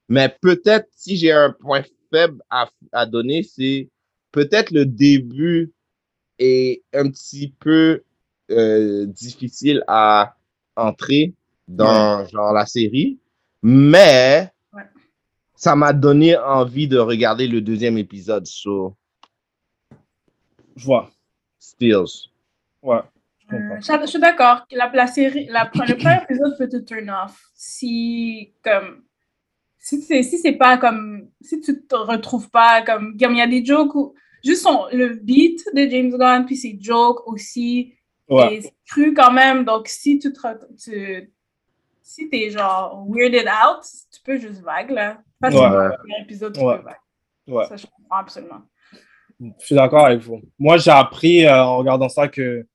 [0.08, 3.88] Mais peut-être si j'ai un point faible à, à donner, c'est
[4.32, 5.72] peut-être le début
[6.38, 8.02] est un petit peu
[8.50, 10.34] euh, difficile à
[10.78, 11.34] entrer
[11.66, 13.18] dans genre la série,
[13.62, 14.82] mais Ouais.
[15.54, 18.94] ça m'a donné envie de regarder le deuxième épisode sur
[20.76, 21.10] je vois.
[21.58, 22.30] Stills.
[22.82, 22.98] Ouais,
[23.50, 24.64] je Euh, je suis d'accord.
[24.70, 29.02] La, la série, la, le premier épisode peut te turn off si comme
[29.78, 33.42] si c'est si c'est pas comme si tu te retrouves pas comme comme il y
[33.42, 34.14] a des jokes où
[34.44, 37.94] juste son, le beat de James Gunn puis ses jokes aussi
[38.28, 40.38] Ouais, et c'est cru quand même donc si tu te
[40.76, 41.32] tu
[42.02, 46.22] si t'es genre weirded out tu peux juste vague là facilement Ouais.
[46.22, 46.76] épisode tu Ouais.
[46.78, 46.96] peux vague
[47.46, 47.64] ouais.
[47.66, 48.62] ça je comprends absolument
[49.40, 50.40] Je suis d'accord avec vous.
[50.58, 52.66] Moi, j'ai appris euh, en regardant ça que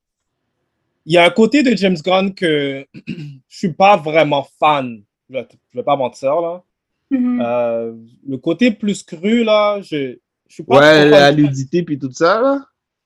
[1.05, 5.03] il y a un côté de James Gunn que je suis pas vraiment fan.
[5.29, 6.63] Je vais, je vais pas mentir là.
[7.11, 7.41] Mhm.
[7.41, 7.93] Euh,
[8.27, 10.15] le côté plus cru, là, je,
[10.47, 10.79] je suis pas.
[10.79, 11.35] Ouais, la fan.
[11.35, 12.65] nudité puis tout ça, là.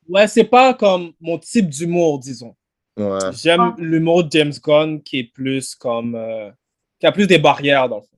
[0.10, 2.56] Ouais, c'est pas comme mon type d'humour, disons.
[2.98, 3.20] Ouais.
[3.34, 3.76] J'aime Ah.
[3.78, 6.16] l'humour de James Gunn qui est plus comme.
[6.16, 6.50] euh,
[7.00, 8.18] qui a plus des barrières, dans le fond.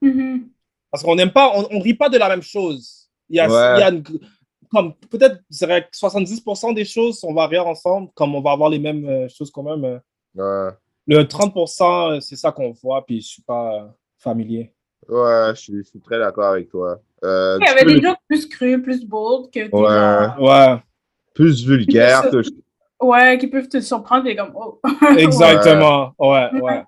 [0.00, 0.48] Mhm.
[0.90, 3.10] Parce qu'on n'aime pas, on, on rit pas de la même chose.
[3.28, 3.76] Il y a, Ouais.
[3.76, 4.02] il y a une-
[4.70, 8.52] comme peut-être, je dirais que 70% des choses, on va rire ensemble, comme on va
[8.52, 9.84] avoir les mêmes euh, choses quand même.
[9.84, 10.68] euh.
[10.70, 10.72] Ouais.
[11.06, 13.86] Le 30%, euh, c'est ça qu'on voit, puis je suis pas euh,
[14.18, 14.72] familier.
[15.06, 16.98] Ouais, je suis, je suis très d'accord avec toi.
[17.24, 20.42] Euh, Il y avait peux des jokes plus crus, plus bold que Ouais.
[20.48, 20.82] Ouais,
[21.34, 22.50] plus vulgaire C'est que ça.
[22.50, 24.80] je- Ouais, qui peuvent te surprendre et comme oh.
[25.18, 26.12] exactement.
[26.18, 26.82] Ouais, ouais.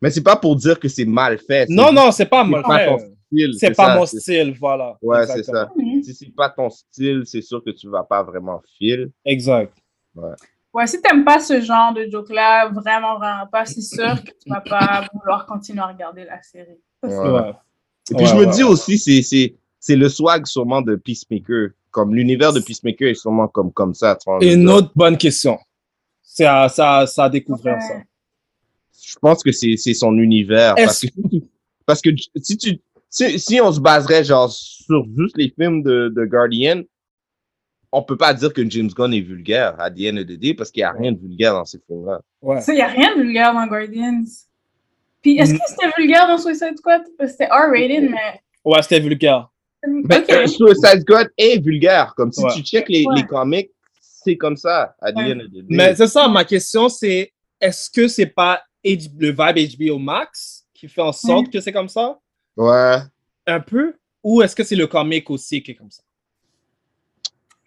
[0.00, 1.66] Mais c'est pas pour dire que c'est mal fait.
[1.68, 3.12] Non, non, c'est pas c'est mal pas ton fait.
[3.28, 4.96] style, C'est pas ça, mon style, voilà.
[5.02, 5.70] Ouais, c'est ça.
[6.02, 9.10] Si c'est pas ton style, c'est sûr que tu vas pas vraiment fil.
[9.24, 9.72] Exact.
[10.72, 14.48] Ouais, si t'aimes pas ce genre de joke-là, vraiment, vraiment pas, c'est sûr que tu
[14.50, 16.80] vas pas vouloir continuer à regarder la série.
[17.02, 17.16] Ouais.
[17.16, 17.50] Ouais.
[18.10, 18.70] Et puis Ouais, je me ouais, dis ouais.
[18.70, 19.54] aussi, c'est,
[19.84, 21.70] c'est, le swag sûrement de Peacemaker.
[21.90, 24.18] Comme l'univers de Peacemaker est sûrement comme, comme ça.
[24.40, 24.74] Une dire.
[24.74, 25.58] autre bonne question.
[26.22, 27.94] C'est à, ça, ça à découvrir, ça.
[29.00, 30.74] Je pense que c'est, c'est son univers.
[30.74, 31.08] Parce que,
[31.86, 32.10] parce que
[32.42, 32.80] si tu,
[33.10, 36.82] si, si on se baserait genre sur juste les films de, de Guardian,
[37.92, 40.54] on peut pas dire que James Gunn est vulgaire à the end of the day
[40.54, 42.20] parce qu'il y a rien de vulgaire dans ces films-là.
[42.42, 42.60] Ouais.
[42.60, 44.24] Ça, y a rien de vulgaire dans Guardians.
[45.22, 45.58] Puis, est-ce Mm.
[45.58, 47.02] que c'était vulgaire dans Suicide Squad?
[47.16, 48.40] Que C'était R-rated, mais.
[48.64, 49.48] Ouais, c'était vulgaire.
[50.04, 50.30] Ben, Ok.
[50.30, 52.14] euh, Suicide Squad est vulgaire.
[52.16, 52.50] Comme si Ouais.
[52.54, 53.16] tu checkes les, Ouais.
[53.16, 53.70] les comics,
[54.00, 55.36] c'est comme ça à Ouais.
[55.68, 60.66] Mais c'est ça, ma question, c'est est-ce que c'est pas H- le vibe HBO Max
[60.74, 62.18] qui fait en sorte que c'est comme ça?
[62.56, 62.96] Ouais.
[63.46, 63.94] Un peu?
[64.22, 66.02] Ou est-ce que c'est le comic aussi qui est comme ça?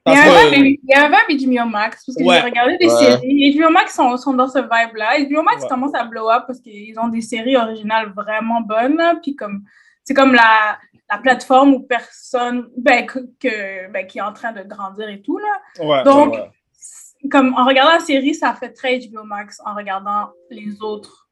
[0.06, 2.24] Il y Parce a un vibe il y a un vibe HBO Max, parce que
[2.24, 2.36] Ouais.
[2.38, 2.98] j'ai regardé des Ouais.
[2.98, 3.52] séries.
[3.60, 5.20] HBO Max sont, sont dans ce vibe-là.
[5.20, 5.68] HBO Max Ouais.
[5.70, 9.02] commence à blow up parce qu'ils ont des séries originales vraiment bonnes.
[9.22, 9.64] Puis comme
[10.06, 10.78] c'est comme la,
[11.10, 15.22] la plateforme où personne, ben, que, que- ben, qui est en train de grandir et
[15.22, 15.38] tout.
[15.38, 15.62] Là.
[15.86, 17.30] Ouais, Donc, ouais, ouais.
[17.32, 21.30] Comme en regardant la série, ça fait très HBO Max en regardant les autres,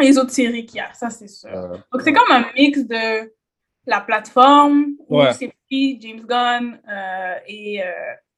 [0.00, 0.92] les autres séries qu'il y a.
[0.92, 1.50] Ça, c'est sûr.
[1.50, 3.32] Euh, Donc, c'est comme un mix de
[3.86, 5.32] la plateforme où Ouais.
[5.34, 7.86] c'est pris James Gunn euh, et euh,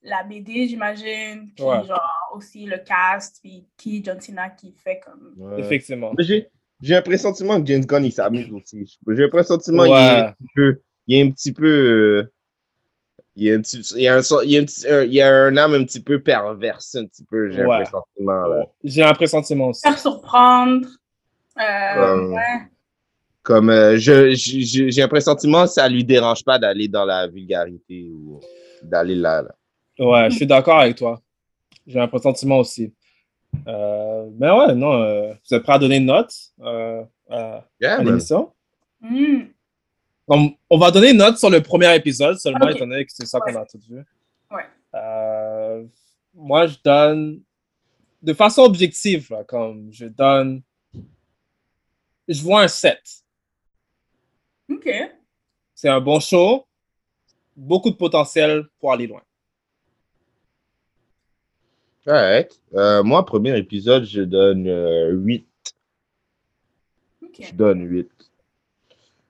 [0.03, 1.83] la BD, j'imagine, puis Ouais.
[1.85, 5.33] genre aussi le cast, puis qui John Cena qui fait comme.
[5.37, 5.59] ouais.
[5.59, 6.11] Effectivement.
[6.19, 6.47] J'ai,
[6.81, 8.97] j'ai un pressentiment que James Gunn, il s'amuse aussi.
[9.07, 10.01] J'ai un pressentiment qu'il est Ouais.
[10.21, 12.31] un petit peu, il est un petit peu, euh,
[13.35, 14.19] il y a un
[15.57, 17.75] a a âme un petit peu perverse, un petit peu, j'ai Ouais.
[17.75, 18.73] un pressentiment.
[18.83, 19.81] J'ai un pressentiment aussi.
[19.81, 20.87] Faire surprendre.
[21.59, 22.41] Euh, Comme- ouais.
[23.43, 27.05] Comme, euh, je, je- je- j'ai un pressentiment que ça lui dérange pas d'aller dans
[27.05, 28.39] la vulgarité ou
[28.83, 29.55] d'aller là, là.
[30.05, 31.19] Ouais, je suis d'accord avec toi.
[31.87, 32.91] J'ai un pressentiment aussi.
[33.67, 37.93] Euh, mais ouais, non, euh, vous êtes prêt à donner une note euh, à, Yeah,
[37.95, 38.05] à man.
[38.07, 38.51] l'émission?
[39.01, 39.43] Hmm.
[40.27, 42.71] On, on va donner une note sur le premier épisode seulement, Ok.
[42.75, 44.03] étant donné que c'est ça qu'on a tout vu.
[44.51, 44.65] Ouais.
[44.95, 45.85] Euh,
[46.33, 47.41] moi, je donne
[48.21, 50.61] de façon objective, là, comme je donne.
[52.27, 52.99] Je vois un 7.
[54.69, 54.89] OK.
[55.73, 56.65] C'est un bon show,
[57.55, 59.21] beaucoup de potentiel pour aller loin.
[62.07, 62.59] Alright.
[62.73, 65.45] Euh, moi, premier épisode, je donne euh, 8.
[67.23, 67.29] OK.
[67.41, 68.09] Je donne 8.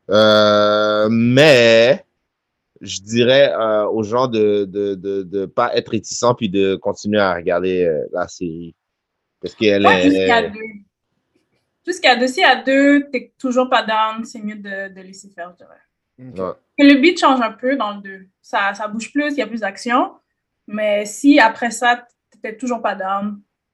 [0.10, 2.06] Euh, mais
[2.80, 7.20] je dirais euh, aux gens de de, de, de pas être réticents puis de continuer
[7.20, 8.76] à regarder euh, la série.
[9.42, 10.50] Parce qu'elle Ouais, jusqu'à est.
[10.52, 10.60] deux.
[11.86, 12.28] Jusqu'à deux.
[12.28, 16.42] Si à deux, t'es toujours pas down, c'est mieux de, de laisser faire, je dirais.
[16.48, 16.54] Ouais.
[16.80, 18.28] Que le beat change un peu dans le 2.
[18.42, 20.14] Ça, ça bouge plus, il y a plus d'action.
[20.68, 22.06] Mais si après ça,
[22.42, 22.96] t'étais toujours pas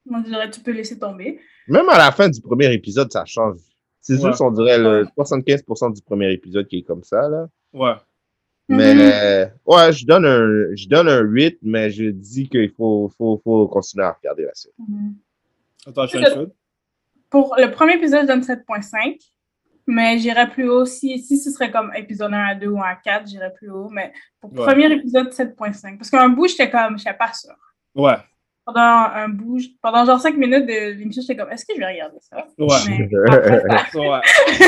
[0.06, 1.40] moi je dirais tu peux laisser tomber.
[1.68, 3.58] Même à la fin du premier épisode, ça change.
[4.02, 4.30] C'est Ouais.
[4.30, 7.48] juste, on dirait, le 75% du premier épisode qui est comme ça, là.
[7.72, 7.94] Ouais.
[8.68, 9.02] Mais, Mhm.
[9.02, 13.40] euh, ouais, je donne un, je donne un 8, mais je dis qu'il faut, faut,
[13.44, 14.74] faut continuer à regarder la série.
[14.78, 15.16] Mhm.
[15.88, 16.52] Attends, je fais Je- une chose.
[17.30, 19.18] Pour le premier épisode, je donne 7.5.
[19.86, 20.86] Mais j'irais plus haut.
[20.86, 23.70] Si, si ce serait comme épisode 1 à 2 ou 1 à 4, j'irais plus
[23.70, 23.90] haut.
[23.90, 24.66] Mais pour le Ouais.
[24.66, 25.98] premier épisode, 7.5.
[25.98, 27.56] Parce qu'un bout, j'étais comme, j'étais pas sûre.
[27.96, 28.16] Ouais.
[28.66, 28.80] Pendant
[29.14, 32.18] un bout, pendant genre 5 minutes de l'émission, j'étais comme, est-ce que je vais regarder
[32.22, 32.38] ça?
[32.58, 34.24] Ouais.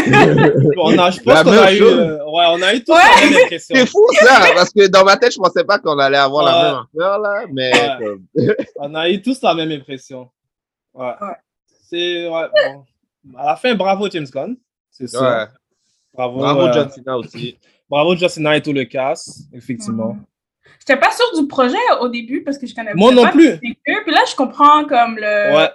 [0.08, 1.82] Mais je pense qu'on a eu.
[1.82, 3.00] euh, ouais, on a eu tous Ouais.
[3.22, 3.76] la même impression.
[3.76, 6.64] C'est fou, ça, parce que dans ma tête, je pensais pas qu'on allait avoir la
[6.64, 7.98] même affaire, là, mais Ouais.
[8.00, 10.30] comme- On a eu tous la même impression.
[10.94, 11.14] Ouais.
[11.22, 11.36] Ouais.
[11.90, 12.28] C'est.
[12.28, 12.86] Ouais, bon.
[13.38, 14.56] À la fin, bravo James Gunn.
[14.92, 15.22] C'est ça.
[15.22, 15.46] ouais.
[16.14, 16.38] Bravo.
[16.40, 17.58] Bravo euh, John Cena aussi.
[17.90, 20.18] Bravo Justin et tout le cast, effectivement.
[20.80, 23.60] J'étais pas sûre du projet au début parce que je connais Moi pas non plus.
[23.60, 24.04] Peacemaker.
[24.04, 25.56] Puis là, je comprends comme le.
[25.58, 25.70] Ouais.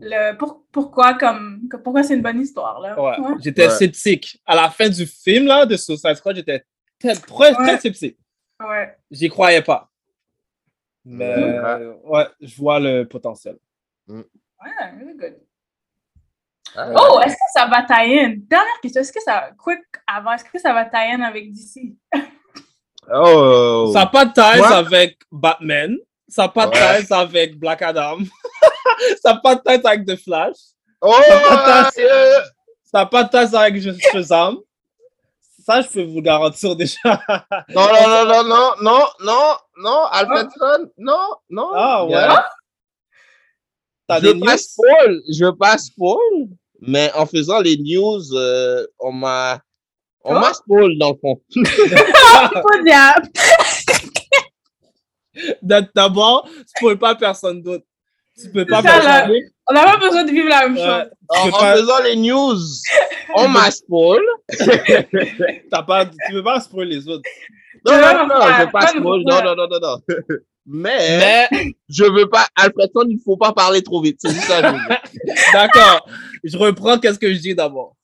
[0.00, 3.00] le pour, pourquoi comme pourquoi c'est une bonne histoire là.
[3.00, 3.18] Ouais.
[3.20, 3.34] Ouais.
[3.40, 3.70] J'étais Ouais.
[3.70, 4.40] sceptique.
[4.46, 6.64] À la fin du film, là, de Suicide Squad, j'étais
[7.00, 8.16] très, très, sceptique.
[8.60, 8.96] Ouais.
[9.10, 9.90] J'y croyais pas.
[11.04, 11.96] Mais, Ouais.
[12.04, 13.56] ouais, je vois le potentiel.
[14.08, 14.24] Ouais,
[14.98, 15.36] really good.
[16.76, 18.34] Ah, Oh, est-ce que ça va tie-in?
[18.36, 21.96] Dernière question, est-ce que ça, quick avant, est-ce que ça va tie-in avec DC?
[23.12, 23.90] Oh!
[23.92, 25.96] Ça n'a pas de ties Moi- avec Batman.
[26.28, 27.04] Ça n'a pas de Ouais.
[27.04, 28.18] ties avec Black Adam.
[29.22, 30.56] ça n'a pas de ties avec The Flash.
[31.00, 31.14] Oh!
[31.24, 31.40] Ça
[32.94, 33.82] n'a pas de ties- avec
[34.12, 34.56] Shazam.
[35.64, 36.98] Ça, je peux vous garantir déjà.
[37.68, 41.70] Non, non, non, non, non, non, non, non, Alfredson, non, non.
[41.74, 42.12] Ah ouais?
[42.12, 42.48] Yeah.
[44.06, 44.58] T'as Je des veux pas news?
[44.58, 46.48] spoil, je veux pas spoil,
[46.80, 49.60] mais en faisant les news, euh, on m'a,
[50.28, 50.40] on Quoi?
[50.40, 51.40] m'a spoil dans le fond.
[52.62, 53.28] Pas diable.
[55.62, 57.84] D'abord, tu ne peux pas personne d'autre.
[58.40, 59.02] Tu peux pas C'est ça, là.
[59.02, 59.46] personne d'autre.
[59.70, 61.10] On n'a pas besoin de vivre la même chose.
[61.32, 62.56] Tu En, peux en pas- faisant les news,
[63.36, 64.20] on m'a spoil.
[65.70, 67.28] T'as pas, tu peux pas spoiler les autres.
[67.86, 69.96] Non, non, non, pas- je veux pas spoil, non, non, non, non, non.
[70.70, 74.60] Mais, Mais, je veux pas, Alfredson, il faut pas parler trop vite, c'est juste ça.
[74.60, 75.00] que je veux dire.
[75.52, 76.06] d'accord,
[76.44, 77.96] je reprends qu'est-ce que je dis d'abord.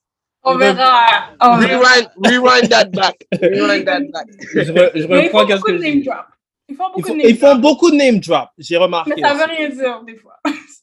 [0.44, 1.06] On verra.
[1.40, 1.78] On verra.
[1.78, 3.24] Rewind, rewind that back.
[3.40, 4.26] Rewind that back.
[4.52, 6.26] Je, re- je ils reprends font qu'est-ce beaucoup que de je name drop.
[6.68, 9.12] Ils font Ils beaucoup font, de name ils beaucoup de name drop, j'ai remarqué.
[9.16, 9.38] Mais ça aussi.
[9.40, 10.38] veut rien dire, des fois.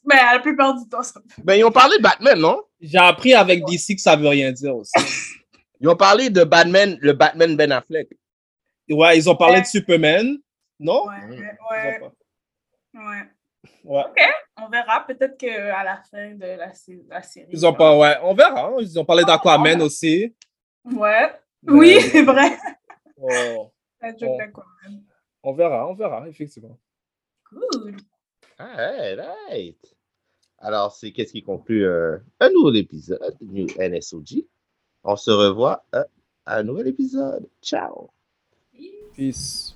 [0.06, 1.44] Mais la plupart du temps, ça veut.
[1.44, 2.62] Ben, ils ont parlé de Batman, non?
[2.82, 4.92] J'ai appris avec DC que ça veut rien dire aussi.
[5.80, 8.08] Ils ont parlé de Batman, le Batman Ben Affleck.
[8.90, 9.62] Ouais, ils ont parlé Ouais.
[9.62, 10.38] de Superman,
[10.80, 11.06] non?
[11.08, 12.00] Ouais, Ils ouais,
[12.96, 13.24] ouais.
[13.84, 14.04] Ouais.
[14.64, 15.06] On verra.
[15.08, 17.50] Peut-être qu'à la fin de la, sé- la série.
[17.52, 18.68] Ils ont pas, ouais, on verra.
[18.68, 18.76] hein.
[18.80, 20.34] Ils ont parlé d'Aquaman aussi.
[20.86, 21.32] Ouais.
[21.64, 22.58] Mais- Oui, c'est vrai.
[23.18, 24.38] Oh, La joke Oh.
[24.38, 25.04] d'Aquaman.
[25.44, 26.78] on verra, on verra, effectivement.
[27.50, 27.98] Cool.
[28.58, 29.96] Alright, right.
[30.60, 34.46] Alors, c'est qu'est-ce qui conclut euh, un nouvel épisode de New NSOG.
[35.04, 36.04] On se revoit euh,
[36.46, 37.48] à un nouvel épisode.
[37.64, 38.12] Ciao.
[39.16, 39.76] Peace.